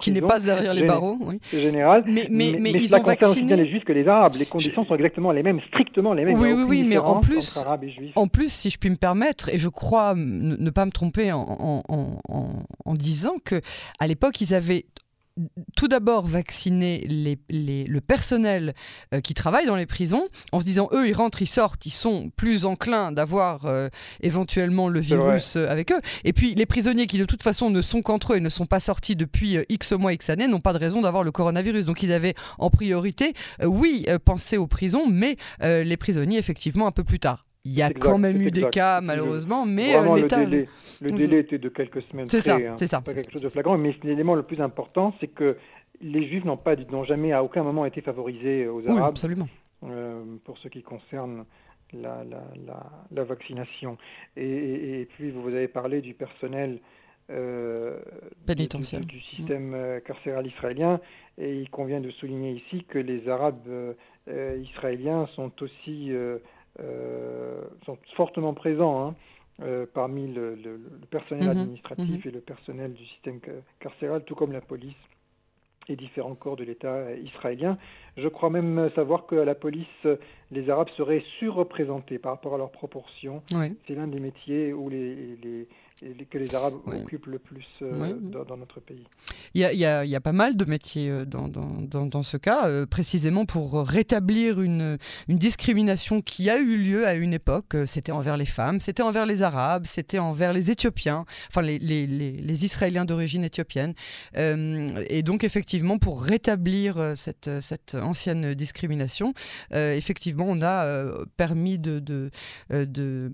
qui 0.00 0.10
n'est 0.10 0.20
pas 0.20 0.40
derrière 0.40 0.74
les 0.74 0.86
barreaux, 0.86 1.16
oui. 1.20 1.40
général. 1.52 2.04
Mais, 2.06 2.26
mais, 2.30 2.56
mais, 2.58 2.70
ils 2.70 2.88
cela 2.88 3.00
ont 3.00 3.04
vacciné 3.04 3.30
aussi 3.30 3.44
bien 3.44 3.56
les 3.56 3.68
juifs 3.68 3.84
que 3.84 3.92
les 3.92 4.08
arabes. 4.08 4.34
Les 4.38 4.46
conditions 4.46 4.84
sont 4.84 4.94
exactement 4.94 5.32
les 5.32 5.42
mêmes, 5.42 5.60
strictement 5.68 6.14
les 6.14 6.24
mêmes. 6.24 6.38
Oui, 6.38 6.52
oui, 6.52 6.64
oui, 6.66 6.82
mais 6.84 6.98
en 6.98 7.20
plus, 7.20 7.64
en 8.14 8.28
plus, 8.28 8.52
si 8.52 8.70
je 8.70 8.78
puis 8.78 8.90
me 8.90 8.96
permettre, 8.96 9.48
et 9.48 9.58
je 9.58 9.68
crois 9.68 10.14
ne, 10.16 10.70
pas 10.70 10.84
me 10.86 10.90
tromper 10.90 11.32
en, 11.32 11.40
en, 11.40 11.82
en, 11.88 12.20
en 12.84 12.94
disant 12.94 13.36
que 13.44 13.60
à 13.98 14.06
l'époque 14.06 14.40
ils 14.40 14.54
avaient 14.54 14.86
tout 15.76 15.88
d'abord 15.88 16.26
vacciner 16.26 17.06
le 17.08 17.98
personnel 18.00 18.74
euh, 19.14 19.20
qui 19.20 19.34
travaille 19.34 19.66
dans 19.66 19.76
les 19.76 19.86
prisons 19.86 20.28
en 20.52 20.60
se 20.60 20.64
disant 20.64 20.88
eux 20.92 21.08
ils 21.08 21.12
rentrent, 21.12 21.42
ils 21.42 21.46
sortent, 21.46 21.86
ils 21.86 21.90
sont 21.90 22.30
plus 22.36 22.64
enclins 22.64 23.12
d'avoir 23.12 23.66
euh, 23.66 23.88
éventuellement 24.20 24.88
le 24.88 25.00
virus 25.00 25.56
euh, 25.56 25.68
avec 25.68 25.92
eux. 25.92 26.00
Et 26.24 26.32
puis 26.32 26.54
les 26.54 26.66
prisonniers 26.66 27.06
qui 27.06 27.18
de 27.18 27.24
toute 27.24 27.42
façon 27.42 27.70
ne 27.70 27.82
sont 27.82 28.02
qu'entre 28.02 28.32
eux 28.32 28.36
et 28.36 28.40
ne 28.40 28.48
sont 28.48 28.66
pas 28.66 28.80
sortis 28.80 29.16
depuis 29.16 29.58
X 29.68 29.92
mois, 29.92 30.12
X 30.12 30.30
années 30.30 30.48
n'ont 30.48 30.60
pas 30.60 30.72
de 30.72 30.78
raison 30.78 31.02
d'avoir 31.02 31.24
le 31.24 31.30
coronavirus. 31.30 31.84
Donc 31.84 32.02
ils 32.02 32.12
avaient 32.12 32.34
en 32.58 32.70
priorité, 32.70 33.34
oui, 33.64 34.06
pensé 34.24 34.56
aux 34.56 34.66
prisons, 34.66 35.06
mais 35.08 35.36
les 35.60 35.96
prisonniers 35.96 36.38
effectivement 36.38 36.86
un 36.86 36.92
peu 36.92 37.04
plus 37.04 37.18
tard. 37.18 37.47
Il 37.68 37.74
y 37.74 37.82
a 37.82 37.90
quand 37.90 38.16
même 38.16 38.40
eu 38.40 38.50
des 38.50 38.70
cas, 38.70 39.02
malheureusement, 39.02 39.66
mais 39.66 39.94
euh. 39.94 40.16
Le 40.16 40.26
délai, 40.26 40.68
le 41.02 41.10
délai 41.10 41.38
était 41.40 41.58
de 41.58 41.68
quelques 41.68 42.00
semaines. 42.02 42.26
C'est 42.28 42.40
ça, 42.40 42.56
hein. 42.56 42.76
c'est 42.78 42.86
ça. 42.86 43.02
Pas 43.02 43.12
quelque 43.12 43.30
chose 43.30 43.42
de 43.42 43.50
flagrant, 43.50 43.76
mais 43.76 43.94
l'élément 44.02 44.34
le 44.34 44.42
plus 44.42 44.60
important, 44.62 45.14
c'est 45.20 45.28
que 45.28 45.58
les 46.00 46.26
Juifs 46.26 46.44
n'ont 46.44 46.56
pas, 46.56 46.76
n'ont 46.76 47.04
jamais 47.04 47.32
à 47.32 47.44
aucun 47.44 47.62
moment 47.62 47.84
été 47.84 48.00
favorisés 48.00 48.66
aux 48.66 48.80
Arabes. 48.86 49.02
Oui, 49.02 49.02
absolument. 49.06 49.48
Euh, 49.84 50.24
pour 50.44 50.56
ce 50.58 50.68
qui 50.68 50.82
concerne 50.82 51.44
la, 51.92 52.24
la, 52.24 52.42
la, 53.10 53.24
vaccination. 53.24 53.98
Et, 54.36 55.00
et, 55.00 55.04
puis, 55.04 55.30
vous 55.30 55.48
avez 55.48 55.68
parlé 55.68 56.00
du 56.00 56.14
personnel 56.14 56.78
euh, 57.30 57.98
pénitentiaire 58.46 59.00
du, 59.02 59.20
système 59.20 59.74
euh, 59.74 60.00
carcéral 60.00 60.46
israélien. 60.46 61.00
Et 61.36 61.60
il 61.60 61.68
convient 61.68 62.00
de 62.00 62.10
souligner 62.12 62.52
ici 62.52 62.84
que 62.88 62.98
les 62.98 63.28
Arabes 63.28 63.94
israéliens 64.26 65.26
sont 65.34 65.52
aussi 65.62 66.12
sont 67.84 67.98
fortement 68.14 68.54
présents 68.54 69.08
hein, 69.08 69.14
euh, 69.60 69.86
parmi 69.92 70.32
le, 70.32 70.56
personnel 71.10 71.44
mhm. 71.44 71.62
administratif 71.62 72.24
mhm. 72.24 72.30
et 72.30 72.30
le 72.30 72.40
personnel 72.40 72.92
du 72.92 73.04
système 73.06 73.40
carcéral, 73.80 74.22
tout 74.24 74.36
comme 74.36 74.52
la 74.52 74.60
police 74.60 74.94
et 75.88 75.96
différents 75.96 76.36
corps 76.36 76.54
de 76.54 76.62
l'État 76.62 77.12
israélien. 77.16 77.76
Je 78.16 78.28
crois 78.28 78.50
même 78.50 78.90
savoir 78.94 79.26
qu'à 79.26 79.44
la 79.44 79.54
police, 79.56 80.06
les 80.52 80.70
Arabes 80.70 80.90
seraient 80.96 81.24
surreprésentés 81.38 82.18
par 82.18 82.32
rapport 82.32 82.54
à 82.54 82.58
leur 82.58 82.70
proportion. 82.70 83.42
C'est 83.48 83.94
l'un 83.94 84.06
des 84.06 84.20
métiers 84.20 84.72
où 84.72 84.90
les, 84.90 85.36
les, 85.42 85.66
que 86.30 86.38
les 86.38 86.54
Arabes 86.54 86.74
occupent 86.86 87.26
le 87.26 87.38
plus 87.38 87.66
euh, 87.82 88.14
dans, 88.20 88.56
notre 88.56 88.80
pays. 88.80 89.04
Il 89.54 89.60
y, 89.60 89.64
a, 89.64 89.72
il, 90.04 90.10
y 90.10 90.16
a, 90.16 90.20
pas 90.20 90.32
mal 90.32 90.56
de 90.56 90.64
métiers 90.64 91.10
euh, 91.10 91.24
dans, 91.24 91.48
dans, 91.48 92.06
dans 92.06 92.22
ce 92.22 92.36
cas, 92.36 92.66
euh, 92.66 92.86
précisément 92.86 93.46
pour 93.46 93.80
rétablir 93.80 94.60
une, 94.60 94.98
une, 95.28 95.38
discrimination 95.38 96.20
qui 96.20 96.50
a 96.50 96.58
eu 96.58 96.76
lieu 96.76 97.06
à 97.06 97.14
une 97.14 97.32
époque. 97.32 97.76
C'était 97.86 98.12
envers 98.12 98.36
les 98.36 98.46
femmes, 98.46 98.80
c'était 98.80 99.02
envers 99.02 99.26
les 99.26 99.42
Arabes, 99.42 99.84
c'était 99.86 100.18
envers 100.18 100.52
les 100.52 100.70
Éthiopiens, 100.70 101.24
enfin 101.48 101.62
les, 101.62 101.78
les, 101.78 102.06
les, 102.06 102.64
Israéliens 102.64 103.04
d'origine 103.04 103.44
éthiopienne. 103.44 103.94
et 104.36 105.22
donc 105.22 105.44
effectivement, 105.44 105.98
pour 105.98 106.22
rétablir 106.22 107.14
cette, 107.16 107.50
cette 107.60 107.94
ancienne 107.94 108.54
discrimination, 108.54 109.32
effectivement, 109.72 110.46
on 110.48 110.60
a 110.62 111.24
permis 111.36 111.78
de, 111.78 111.98
de, 112.00 112.30
de 112.70 113.32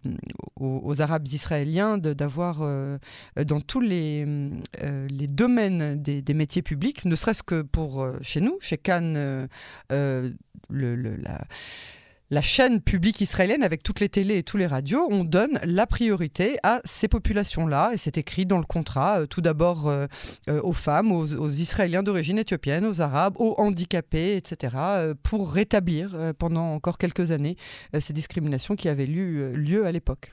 aux, 0.61 0.83
aux, 0.85 1.00
Arabes 1.00 1.27
israéliens 1.29 1.98
d'avoir 1.98 2.54
euh, 2.62 2.99
dans 3.45 3.61
tous 3.61 3.81
les, 3.81 4.25
euh, 4.83 5.09
domaines 5.29 6.03
des, 6.03 6.35
métiers 6.35 6.62
publics, 6.62 7.05
ne 7.05 7.17
serait-ce 7.17 7.43
que 7.43 7.62
pour 7.62 8.03
euh, 8.03 8.17
chez 8.23 8.40
nous, 8.40 8.59
chez 8.61 8.79
Cannes, 8.79 9.49
la 12.31 12.43
chaîne 12.43 12.81
publique 12.81 13.21
israélienne, 13.21 13.62
avec 13.62 13.83
toutes 13.83 14.01
les 14.01 14.09
télés 14.09 14.38
et 14.38 14.43
tous 14.43 14.57
les 14.57 14.67
radios, 14.67 15.07
on 15.11 15.25
donne 15.25 15.61
la 15.62 15.87
priorité 15.87 16.57
à 16.62 16.81
ces 16.85 17.07
populations-là. 17.07 17.93
Et 17.93 17.97
c'est 17.97 18.19
écrit 18.19 18.47
dans 18.47 18.59
le 18.59 18.64
contrat, 18.64 19.27
tout 19.29 19.40
d'abord 19.40 19.93
aux 20.49 20.73
femmes, 20.73 21.12
aux, 21.12 21.51
Israéliens 21.51 22.03
d'origine 22.03 22.38
éthiopienne, 22.38 22.87
aux 22.87 23.01
Arabes, 23.03 23.35
aux 23.38 23.55
handicapés, 23.59 24.37
etc., 24.37 24.75
pour 25.23 25.53
rétablir 25.53 26.33
pendant 26.38 26.73
encore 26.73 26.99
quelques 26.99 27.31
années 27.31 27.57
ces 28.01 28.14
discriminations 28.14 28.75
qui 28.75 28.88
avaient 28.88 29.07
eu 29.07 29.53
lieu 29.53 29.87
à 29.87 29.93
l'époque. 29.93 30.33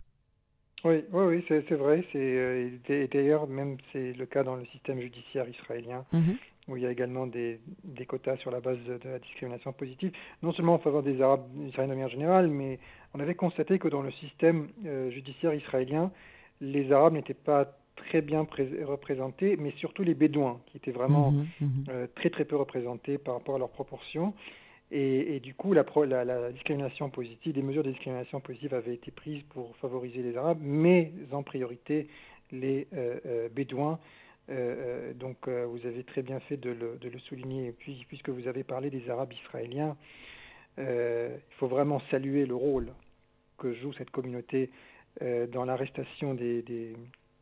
Oui, 0.84 1.04
oui, 1.12 1.24
oui 1.26 1.46
c'est 1.48 1.76
vrai. 1.76 2.04
C'est 2.12 2.20
euh, 2.20 2.70
d'ailleurs 3.12 3.48
même 3.48 3.78
c'est 3.92 4.14
le 4.14 4.26
cas 4.26 4.44
dans 4.44 4.56
le 4.56 4.66
système 4.68 5.00
judiciaire 5.00 5.48
israélien. 5.48 6.06
Mhm. 6.14 6.38
où 6.68 6.78
il 6.78 6.84
y 6.84 6.86
a 6.86 6.92
également 6.92 7.26
des, 7.26 7.60
des, 7.84 8.06
quotas 8.06 8.38
sur 8.38 8.52
la 8.52 8.60
base 8.60 8.78
de, 8.86 9.00
la 9.04 9.20
discrimination 9.20 9.74
positive, 9.74 10.12
non 10.44 10.54
seulement 10.54 10.76
en 10.76 10.80
faveur 10.80 11.02
des 11.02 11.20
Arabes 11.20 11.48
israéliens 11.68 11.94
de 11.94 11.96
manière 11.96 12.10
générale, 12.10 12.48
mais 12.48 12.80
on 13.16 13.20
avait 13.20 13.34
constaté 13.34 13.80
que 13.80 13.88
dans 13.88 14.04
le 14.04 14.12
système 14.12 14.68
euh, 14.86 15.10
judiciaire 15.10 15.56
israélien, 15.56 16.12
les 16.62 16.92
Arabes 16.92 17.14
n'étaient 17.14 17.34
pas 17.34 17.76
très 17.96 18.22
bien 18.22 18.46
représentés, 18.84 19.58
mais 19.58 19.72
surtout 19.78 20.04
les 20.04 20.14
Bédouins, 20.14 20.60
qui 20.68 20.78
étaient 20.78 20.92
vraiment 20.92 21.32
mhm, 21.32 21.48
mhm. 21.62 21.70
Euh, 21.90 22.08
très 22.16 22.30
très 22.30 22.46
peu 22.46 22.56
représentés 22.56 23.18
par 23.18 23.36
rapport 23.36 23.56
à 23.56 23.60
leurs 23.60 23.70
proportions. 23.70 24.34
Et, 24.94 25.40
du 25.40 25.54
coup, 25.54 25.72
la, 25.74 25.84
discrimination 26.52 27.10
positive, 27.10 27.54
des 27.54 27.62
mesures 27.62 27.84
de 27.84 27.90
discrimination 27.90 28.42
positive 28.42 28.74
avaient 28.74 28.94
été 28.94 29.10
prises 29.10 29.42
pour 29.50 29.74
favoriser 29.78 30.22
les 30.22 30.36
Arabes, 30.36 30.60
mais 30.62 31.14
en 31.32 31.44
priorité 31.44 32.08
les 32.52 32.88
euh, 32.94 33.18
euh, 33.26 33.50
Bédouins. 33.50 34.00
Euh, 34.50 35.14
donc, 35.14 35.48
vous 35.48 35.86
avez 35.86 36.04
très 36.04 36.22
bien 36.22 36.42
fait 36.42 36.58
de 36.58 36.72
le, 36.72 37.20
souligner. 37.20 37.72
Puis, 37.72 38.06
puisque 38.10 38.30
vous 38.30 38.50
avez 38.50 38.66
parlé 38.66 38.90
des 38.90 39.10
Arabes 39.10 39.32
israéliens, 39.32 39.96
il 40.78 41.40
faut 41.52 41.68
vraiment 41.68 42.02
saluer 42.12 42.46
le 42.46 42.56
rôle 42.56 42.92
que 43.58 43.74
joue 43.74 43.94
cette 43.94 44.10
communauté 44.10 44.72
dans 45.22 45.64
l'arrestation 45.64 46.34
des 46.34 46.96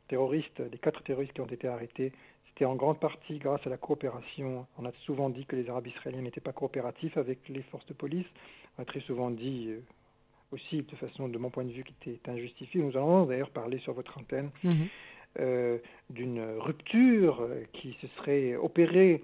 terroristes, 0.07 0.62
des 0.62 0.77
quatre 0.77 1.01
terroristes 1.03 1.33
qui 1.33 1.41
ont 1.41 1.47
été 1.47 1.67
arrêtés 1.67 2.12
c'était 2.60 2.69
en 2.69 2.76
grande 2.76 3.00
partie 3.00 3.38
grâce 3.38 3.65
à 3.65 3.69
la 3.69 3.78
coopération. 3.78 4.67
On 4.78 4.86
a 4.86 4.91
souvent 5.06 5.30
dit 5.30 5.45
que 5.45 5.56
les 5.56 5.69
Arabes 5.69 5.88
israéliens 5.88 6.22
n'étaient 6.22 6.41
pas 6.41 6.52
coopératifs 6.52 7.15
avec 7.15 7.39
les 7.48 7.62
forces 7.62 7.86
de 7.86 7.93
police. 7.93 8.26
On 8.78 8.82
a 8.82 8.86
très 8.86 9.00
souvent 9.00 9.32
dit 9.32 9.67
euh, 9.69 9.80
aussi, 10.52 10.82
de 10.82 10.95
façon, 10.98 11.30
de 11.30 11.38
mon 11.38 11.52
point 11.52 11.63
de 11.63 11.72
vue, 11.72 11.86
qui 11.86 12.10
était 12.10 12.30
injustifiée. 12.30 12.82
Nous 12.82 12.98
allons 12.98 13.28
d'ailleurs 13.28 13.52
parler 13.52 13.80
sur 13.80 13.93
votre 13.93 14.17
antenne 14.17 14.50
mhm. 14.65 14.74
euh, 15.39 15.78
d'une 16.10 16.41
rupture 16.58 17.39
euh, 17.43 17.63
qui 17.72 17.95
se 18.02 18.08
serait 18.17 18.58
opérée 18.58 19.24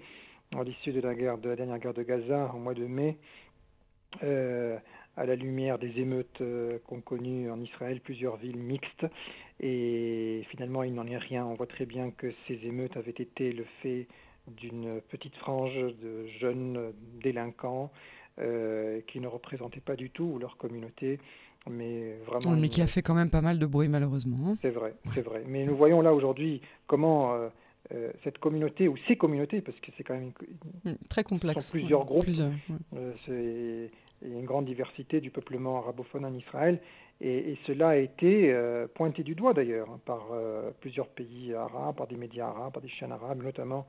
à 0.58 0.64
l'issue 0.64 0.92
de 0.92 1.02
la 1.02 1.14
guerre, 1.14 1.36
de 1.36 1.50
la 1.50 1.56
dernière 1.56 1.78
guerre 1.78 1.92
de 1.92 2.04
Gaza 2.04 2.50
au 2.54 2.58
mois 2.58 2.72
de 2.72 2.86
mai 2.86 3.18
à 5.16 5.26
la 5.26 5.34
lumière 5.34 5.78
des 5.78 5.98
émeutes 5.98 6.40
euh, 6.40 6.78
qu'ont 6.86 7.00
connues 7.00 7.50
en 7.50 7.60
Israël 7.60 8.00
plusieurs 8.00 8.36
villes 8.36 8.58
mixtes. 8.58 9.06
Et 9.60 10.42
finalement, 10.50 10.82
il 10.82 10.94
n'en 10.94 11.06
est 11.06 11.16
rien. 11.16 11.46
On 11.46 11.54
voit 11.54 11.66
très 11.66 11.86
bien 11.86 12.10
que 12.10 12.32
ces 12.46 12.58
émeutes 12.64 12.96
avaient 12.96 13.10
été 13.10 13.52
le 13.52 13.64
fait 13.82 14.06
d'une 14.46 15.00
petite 15.08 15.34
frange 15.36 15.74
de 15.74 16.26
jeunes 16.38 16.92
délinquants 17.22 17.90
euh, 18.38 19.00
qui 19.06 19.18
ne 19.20 19.26
représentaient 19.26 19.80
pas 19.80 19.96
du 19.96 20.10
tout 20.10 20.38
leur 20.38 20.56
communauté, 20.56 21.18
mais 21.68 22.14
vraiment. 22.26 22.54
mais 22.54 22.68
qui 22.68 22.82
a 22.82 22.86
fait 22.86 23.02
quand 23.02 23.14
même 23.14 23.30
pas 23.30 23.40
mal 23.40 23.58
de 23.58 23.66
bruit 23.66 23.88
malheureusement. 23.88 24.36
Hein. 24.46 24.56
c'est 24.62 24.70
vrai, 24.70 24.94
c'est 25.14 25.22
vrai. 25.22 25.42
Mais 25.48 25.64
nous 25.64 25.74
voyons 25.74 26.00
là 26.00 26.14
aujourd'hui 26.14 26.60
comment 26.86 27.34
euh, 27.94 28.10
cette 28.24 28.38
communauté 28.38 28.88
ou 28.88 28.96
ces 29.06 29.16
communautés, 29.16 29.60
parce 29.60 29.78
que 29.78 29.92
c'est 29.96 30.02
quand 30.02 30.14
même 30.14 30.32
une... 30.84 30.92
Mm, 30.92 30.96
très 31.08 31.22
complexe. 31.22 31.66
sont 31.66 31.70
plusieurs 31.70 32.04
groupes. 32.04 32.24
Plusieurs, 32.24 32.50
il 34.22 34.32
y 34.32 34.36
a 34.36 34.38
une 34.38 34.46
grande 34.46 34.66
diversité 34.66 35.20
du 35.20 35.30
peuplement 35.30 35.78
arabophone 35.78 36.24
en 36.24 36.34
Israël, 36.34 36.80
et, 37.20 37.56
cela 37.66 37.90
a 37.90 37.96
été 37.96 38.52
euh, 38.52 38.86
pointé 38.94 39.22
du 39.22 39.34
doigt 39.34 39.54
d'ailleurs 39.54 39.88
hein, 39.90 40.00
par 40.04 40.28
euh, 40.32 40.70
plusieurs 40.80 41.08
pays 41.08 41.54
arabes, 41.54 41.96
par 41.96 42.06
des 42.06 42.16
médias 42.16 42.48
arabes, 42.48 42.74
par 42.74 42.82
des 42.82 42.88
chaînes 42.88 43.12
arabes, 43.12 43.42
notamment 43.42 43.86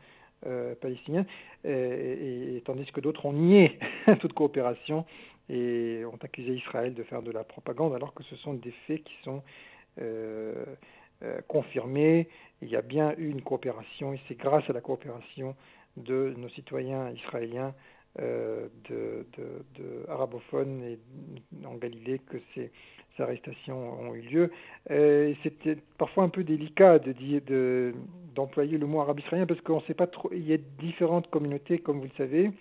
palestinienne, 0.82 1.26
et, 1.66 2.62
tandis 2.63 2.86
que 2.92 3.02
d'autres 3.02 3.26
ont 3.26 3.34
nié 3.34 3.80
toute 4.20 4.34
coopération 4.34 5.04
et 5.50 6.04
ont 6.06 6.20
accusé 6.22 6.54
Israël 6.54 6.94
de 6.94 7.02
faire 7.02 7.24
de 7.24 7.32
la 7.32 7.44
propagande, 7.44 7.96
alors 7.96 8.13
que 8.13 8.22
ce 8.22 8.36
sont 8.36 8.54
des 8.54 8.72
faits 8.86 9.04
qui 9.04 9.16
sont 9.24 9.42
confirmés. 11.48 12.30
Il 12.62 12.70
y 12.70 12.76
a 12.76 12.84
bien 12.84 13.16
eu 13.18 13.30
une 13.30 13.42
coopération, 13.42 14.13
et 14.13 14.20
c'est 14.28 14.38
grâce 14.38 14.70
à 14.70 14.74
la 14.74 14.82
coopération 14.82 15.56
de 15.98 16.36
nos 16.38 16.50
citoyens 16.50 17.10
israéliens 17.10 17.74
euh, 18.20 18.68
de, 18.90 19.26
de, 19.38 20.10
arabophones 20.10 20.84
et 20.84 21.00
en 21.66 21.76
Galilée 21.76 22.20
que 22.20 22.38
ces, 22.56 22.72
arrestations 23.20 24.00
ont 24.00 24.14
eu 24.14 24.22
lieu. 24.22 24.52
Euh, 24.92 25.34
c'était 25.42 25.78
parfois 25.98 26.24
un 26.24 26.30
peu 26.30 26.44
délicat 26.44 27.00
de 27.00 27.12
dire 27.14 27.42
d'employer 28.36 28.78
le 28.78 28.86
mot 28.86 29.02
arabe 29.02 29.20
israélien 29.20 29.48
parce 29.48 29.60
qu'on 29.62 29.78
ne 29.78 29.86
sait 29.86 29.96
pas 29.96 30.06
trop. 30.06 30.30
Il 30.32 30.48
y 30.48 30.54
a 30.54 30.58
différentes 30.80 31.28
communautés, 31.32 31.80
comme 31.80 31.98
vous 31.98 32.06
le 32.06 32.18
savez. 32.18 32.52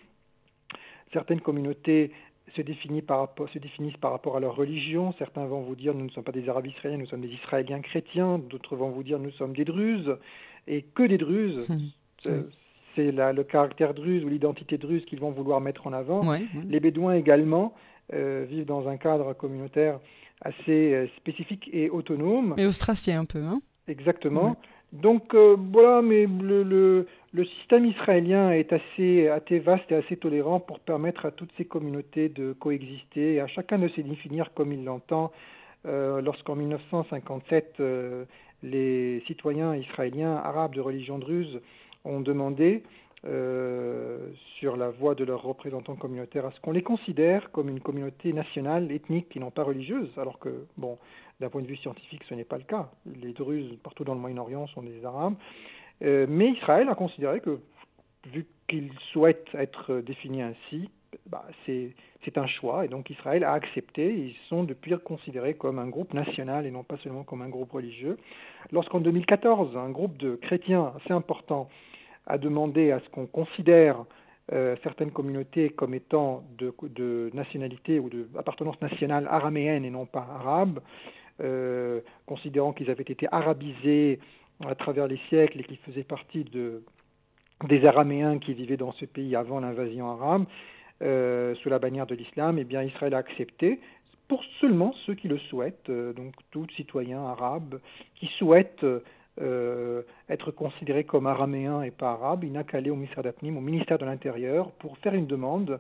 Certaines 1.12 1.42
communautés 1.42 2.10
se 2.54 2.62
définissent, 2.62 3.04
par 3.04 3.18
rapport, 3.18 3.48
se 3.50 3.58
définissent 3.58 3.96
par 3.98 4.12
rapport 4.12 4.36
à 4.36 4.40
leur 4.40 4.56
religion. 4.56 5.12
Certains 5.18 5.44
vont 5.46 5.60
vous 5.60 5.76
dire 5.76 5.94
nous 5.94 6.06
ne 6.06 6.10
sommes 6.10 6.24
pas 6.24 6.32
des 6.32 6.48
Arabes 6.48 6.66
israéliens, 6.66 6.98
nous 6.98 7.06
sommes 7.06 7.20
des 7.20 7.34
Israéliens 7.34 7.80
chrétiens. 7.80 8.38
D'autres 8.38 8.76
vont 8.76 8.90
vous 8.90 9.02
dire 9.02 9.18
nous 9.18 9.32
sommes 9.32 9.54
des 9.54 9.64
Druzes 9.64 10.16
et 10.66 10.82
que 10.82 11.02
des 11.02 11.18
Druzes. 11.18 11.68
Euh, 12.26 12.44
c'est 12.96 13.12
le 13.12 13.44
caractère 13.44 13.94
druze 13.94 14.24
ou 14.24 14.28
l'identité 14.28 14.78
druze 14.78 15.04
qu'ils 15.04 15.20
vont 15.20 15.30
vouloir 15.30 15.60
mettre 15.60 15.86
en 15.86 15.92
avant. 15.92 16.22
Les 16.68 16.80
Bédouins 16.80 17.14
également 17.14 17.74
euh, 18.12 18.46
vivent 18.48 18.66
dans 18.66 18.88
un 18.88 18.96
cadre 18.96 19.32
communautaire 19.34 20.00
assez 20.40 20.94
euh, 20.94 21.06
spécifique 21.16 21.68
et 21.72 21.90
autonome. 21.90 22.54
Et 22.56 22.66
austracien 22.66 23.20
un 23.20 23.24
peu, 23.24 23.42
hein 23.42 23.60
Exactement. 23.88 24.56
Donc 24.92 25.34
euh, 25.34 25.56
voilà, 25.72 26.02
mais 26.02 26.26
le, 26.26 26.62
le, 26.62 27.06
le, 27.32 27.44
système 27.44 27.84
israélien 27.84 28.52
est 28.52 28.72
assez, 28.72 29.28
assez 29.28 29.58
vaste 29.58 29.90
et 29.90 29.96
assez 29.96 30.16
tolérant 30.16 30.60
pour 30.60 30.78
permettre 30.78 31.26
à 31.26 31.32
toutes 31.32 31.50
ces 31.58 31.64
communautés 31.64 32.28
de 32.28 32.52
coexister 32.52 33.34
et 33.34 33.40
à 33.40 33.48
chacun 33.48 33.78
de 33.78 33.88
se 33.88 34.00
définir 34.00 34.52
comme 34.54 34.72
il 34.72 34.84
l'entend. 34.84 35.32
Lorsqu'en 35.84 36.56
1957, 36.56 37.80
les 38.64 39.22
citoyens 39.28 39.76
israéliens 39.76 40.34
arabes 40.34 40.74
de 40.74 40.80
religion 40.80 41.18
druze 41.18 41.60
ont 42.06 42.20
demandé, 42.20 42.82
euh, 43.24 44.18
sur 44.58 44.76
la 44.76 44.90
voie 44.90 45.14
de 45.14 45.24
leurs 45.24 45.42
représentants 45.42 45.96
communautaires, 45.96 46.46
à 46.46 46.52
ce 46.52 46.60
qu'on 46.60 46.70
les 46.70 46.82
considère 46.82 47.50
comme 47.50 47.68
une 47.68 47.80
communauté 47.80 48.32
nationale, 48.32 48.92
ethnique 48.92 49.36
et 49.36 49.40
non 49.40 49.50
pas 49.50 49.64
religieuse, 49.64 50.10
alors 50.16 50.38
que, 50.38 50.66
bon, 50.76 50.98
d'un 51.40 51.48
point 51.48 51.62
de 51.62 51.66
vue 51.66 51.76
scientifique, 51.76 52.22
ce 52.28 52.34
n'est 52.34 52.44
pas 52.44 52.58
le 52.58 52.64
cas. 52.64 52.90
Les 53.20 53.32
Druzes, 53.32 53.76
partout 53.82 54.04
dans 54.04 54.14
le 54.14 54.20
Moyen-Orient, 54.20 54.66
sont 54.68 54.82
des 54.82 55.04
Arabes. 55.04 55.34
Euh, 56.02 56.26
mais 56.28 56.50
Israël 56.50 56.88
a 56.88 56.94
considéré 56.94 57.40
que, 57.40 57.58
vu 58.32 58.46
qu'ils 58.68 58.92
souhaitent 59.12 59.54
être 59.54 59.96
définis 60.00 60.42
ainsi, 60.42 60.88
bah, 61.26 61.44
c'est 61.66 62.38
un 62.38 62.46
choix, 62.46 62.84
et 62.84 62.88
donc 62.88 63.10
Israël 63.10 63.42
a 63.44 63.52
accepté, 63.52 64.14
ils 64.14 64.36
sont 64.48 64.64
depuis 64.64 64.94
considérés 65.04 65.54
comme 65.54 65.78
un 65.78 65.88
groupe 65.88 66.12
national 66.14 66.66
et 66.66 66.70
non 66.70 66.84
pas 66.84 66.96
seulement 66.98 67.24
comme 67.24 67.42
un 67.42 67.48
groupe 67.48 67.72
religieux. 67.72 68.18
Lorsqu'en 68.72 69.00
2014, 69.00 69.76
un 69.76 69.90
groupe 69.90 70.16
de 70.16 70.36
chrétiens 70.36 70.92
assez 70.96 71.12
important 71.12 71.68
a 72.26 72.38
demandé 72.38 72.90
à 72.90 73.00
ce 73.00 73.08
qu'on 73.10 73.26
considère 73.26 74.04
euh, 74.52 74.76
certaines 74.84 75.10
communautés 75.10 75.70
comme 75.70 75.92
étant 75.94 76.44
de, 76.58 76.72
de 76.82 77.30
nationalité 77.34 77.98
ou 77.98 78.08
d'appartenance 78.08 78.80
nationale 78.80 79.26
araméenne 79.28 79.84
et 79.84 79.90
non 79.90 80.06
pas 80.06 80.26
arabe, 80.38 80.80
euh, 81.42 82.00
considérant 82.26 82.72
qu'ils 82.72 82.88
avaient 82.90 83.02
été 83.02 83.26
arabisés 83.32 84.20
à 84.64 84.76
travers 84.76 85.08
les 85.08 85.18
siècles 85.28 85.60
et 85.60 85.64
qu'ils 85.64 85.78
faisaient 85.78 86.04
partie 86.04 86.44
de, 86.44 86.84
des 87.68 87.84
Araméens 87.84 88.38
qui 88.38 88.54
vivaient 88.54 88.76
dans 88.76 88.92
ce 88.92 89.04
pays 89.04 89.34
avant 89.34 89.58
l'invasion 89.58 90.08
arabe, 90.10 90.44
euh, 91.02 91.54
sous 91.56 91.68
la 91.68 91.80
bannière 91.80 92.06
de 92.06 92.14
l'islam, 92.14 92.58
eh 92.60 92.64
bien 92.64 92.82
Israël 92.84 93.14
a 93.14 93.18
accepté 93.18 93.80
pour 94.28 94.44
seulement 94.60 94.92
ceux 95.06 95.14
qui 95.14 95.26
le 95.26 95.38
souhaitent, 95.38 95.90
donc 95.90 96.34
tout 96.52 96.66
citoyen 96.76 97.20
arabe 97.20 97.80
qui 98.14 98.26
souhaite 98.38 98.84
euh, 99.40 100.02
être 100.28 100.50
considéré 100.50 101.04
comme 101.04 101.26
araméen 101.26 101.82
et 101.82 101.90
pas 101.90 102.12
arabe, 102.12 102.44
il 102.44 102.52
n'a 102.52 102.64
qu'à 102.64 102.78
aller 102.78 102.90
au 102.90 102.96
ministère 102.96 103.22
d'Apnim, 103.22 103.56
au 103.56 103.60
ministère 103.60 103.98
de 103.98 104.04
l'Intérieur, 104.04 104.70
pour 104.72 104.96
faire 104.98 105.14
une 105.14 105.26
demande 105.26 105.78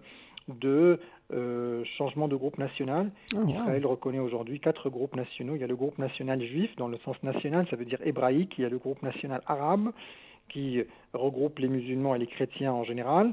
de 0.48 1.00
euh, 1.32 1.82
changement 1.98 2.28
de 2.28 2.36
groupe 2.36 2.58
national. 2.58 3.10
Oh, 3.34 3.48
Israël 3.48 3.84
reconnaît 3.84 4.18
aujourd'hui 4.18 4.60
quatre 4.60 4.90
groupes 4.90 5.16
nationaux. 5.16 5.54
Il 5.54 5.60
y 5.60 5.64
a 5.64 5.66
le 5.66 5.76
groupe 5.76 5.98
national 5.98 6.40
juif, 6.42 6.74
dans 6.76 6.88
le 6.88 6.98
sens 6.98 7.20
national, 7.22 7.66
ça 7.68 7.76
veut 7.76 7.84
dire 7.84 7.98
hébraïque. 8.04 8.54
Il 8.58 8.62
y 8.62 8.64
a 8.64 8.68
le 8.68 8.78
groupe 8.78 9.02
national 9.02 9.40
arabe, 9.46 9.90
qui 10.48 10.82
regroupe 11.12 11.58
les 11.58 11.68
musulmans 11.68 12.14
et 12.14 12.18
les 12.18 12.28
chrétiens 12.28 12.72
en 12.72 12.84
général. 12.84 13.32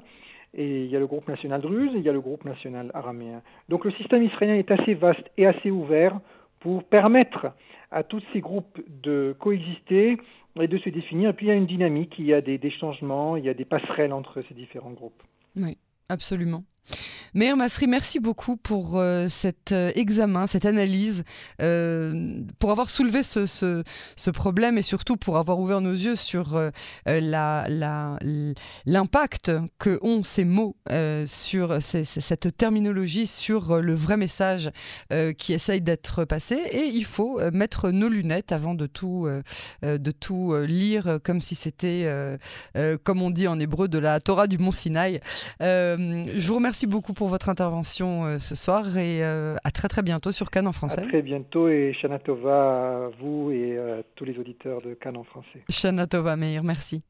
Et 0.55 0.85
il 0.85 0.91
y 0.91 0.95
a 0.95 0.99
le 0.99 1.07
groupe 1.07 1.27
national 1.27 1.61
druze 1.61 1.93
et 1.95 1.97
il 1.97 2.03
y 2.03 2.09
a 2.09 2.13
le 2.13 2.21
groupe 2.21 2.45
national 2.45 2.91
araméen. 2.93 3.41
Donc 3.69 3.85
le 3.85 3.91
système 3.91 4.23
israélien 4.23 4.55
est 4.55 4.69
assez 4.71 4.93
vaste 4.93 5.29
et 5.37 5.47
assez 5.47 5.71
ouvert 5.71 6.19
pour 6.63 6.83
permettre 6.85 7.47
à 7.91 8.03
tous 8.03 8.23
ces 8.31 8.39
groupes 8.39 8.81
de 8.87 9.35
coexister 9.37 10.17
et 10.59 10.67
de 10.67 10.77
se 10.77 10.89
définir. 10.89 11.29
Et 11.29 11.33
puis 11.33 11.47
il 11.47 11.49
y 11.49 11.51
a 11.51 11.55
une 11.55 11.67
dynamique, 11.67 12.15
il 12.17 12.25
y 12.25 12.33
a 12.33 12.41
des, 12.41 12.57
des 12.57 12.71
changements, 12.71 13.35
il 13.35 13.43
y 13.43 13.49
a 13.49 13.53
des 13.53 13.65
passerelles 13.65 14.13
entre 14.13 14.41
ces 14.47 14.53
différents 14.53 14.91
groupes. 14.91 15.21
Oui, 15.57 15.77
absolument. 16.09 16.63
Meir 17.33 17.57
Masri, 17.57 17.87
merci 17.87 18.19
beaucoup 18.19 18.57
pour 18.57 18.99
euh, 18.99 19.27
cet 19.27 19.71
euh, 19.71 19.91
examen, 19.95 20.45
cette 20.47 20.65
analyse, 20.65 21.23
euh, 21.61 22.41
pour 22.59 22.71
avoir 22.71 22.89
soulevé 22.89 23.23
ce, 23.23 23.83
problème 24.31 24.77
et 24.77 24.81
surtout 24.81 25.17
pour 25.17 25.37
avoir 25.37 25.59
ouvert 25.59 25.81
nos 25.81 25.93
yeux 25.93 26.15
sur 26.15 26.59
l'impact 28.85 29.51
que 29.77 29.99
ont 30.01 30.23
ces 30.23 30.43
mots 30.43 30.75
sur 31.25 31.77
cette 31.81 32.57
terminologie, 32.57 33.27
sur 33.27 33.81
le 33.81 33.93
vrai 33.93 34.17
message 34.17 34.71
qui 35.37 35.53
essaye 35.53 35.81
d'être 35.81 36.25
passé. 36.25 36.55
Et 36.71 36.85
il 36.85 37.05
faut 37.05 37.39
mettre 37.51 37.91
nos 37.91 38.09
lunettes 38.09 38.51
avant 38.51 38.73
de 38.73 38.87
tout, 38.87 39.27
lire 40.67 41.19
comme 41.23 41.41
si 41.41 41.55
c'était, 41.55 42.37
comme 43.03 43.21
on 43.21 43.29
dit 43.29 43.47
en 43.47 43.59
hébreu, 43.59 43.87
de 43.87 43.99
la 43.99 44.19
Torah 44.19 44.47
du 44.47 44.57
Mont 44.57 44.71
Sinaï. 44.71 45.19
je 45.59 46.47
vous 46.47 46.55
remercie 46.55 46.87
beaucoup 47.13 47.23
pour 47.23 47.27
votre 47.29 47.49
intervention 47.49 48.25
euh, 48.25 48.39
ce 48.39 48.55
soir 48.55 48.97
et 48.97 49.23
euh, 49.23 49.55
à 49.63 49.71
très 49.71 49.87
très 49.87 50.01
bientôt 50.01 50.31
sur 50.31 50.49
Cannes 50.49 50.67
en 50.67 50.73
français. 50.73 51.01
À 51.01 51.05
très 51.05 51.21
bientôt 51.21 51.69
et 51.69 51.93
Shana 51.93 52.19
Tova 52.19 53.05
à 53.05 53.09
vous 53.19 53.51
et 53.51 53.77
à 53.77 54.03
tous 54.15 54.25
les 54.25 54.37
auditeurs 54.37 54.81
de 54.81 54.93
Cannes 54.93 55.17
en 55.17 55.23
français. 55.23 55.63
Shana 55.69 56.07
Tova, 56.07 56.35
Meir, 56.35 56.63
merci. 56.63 57.03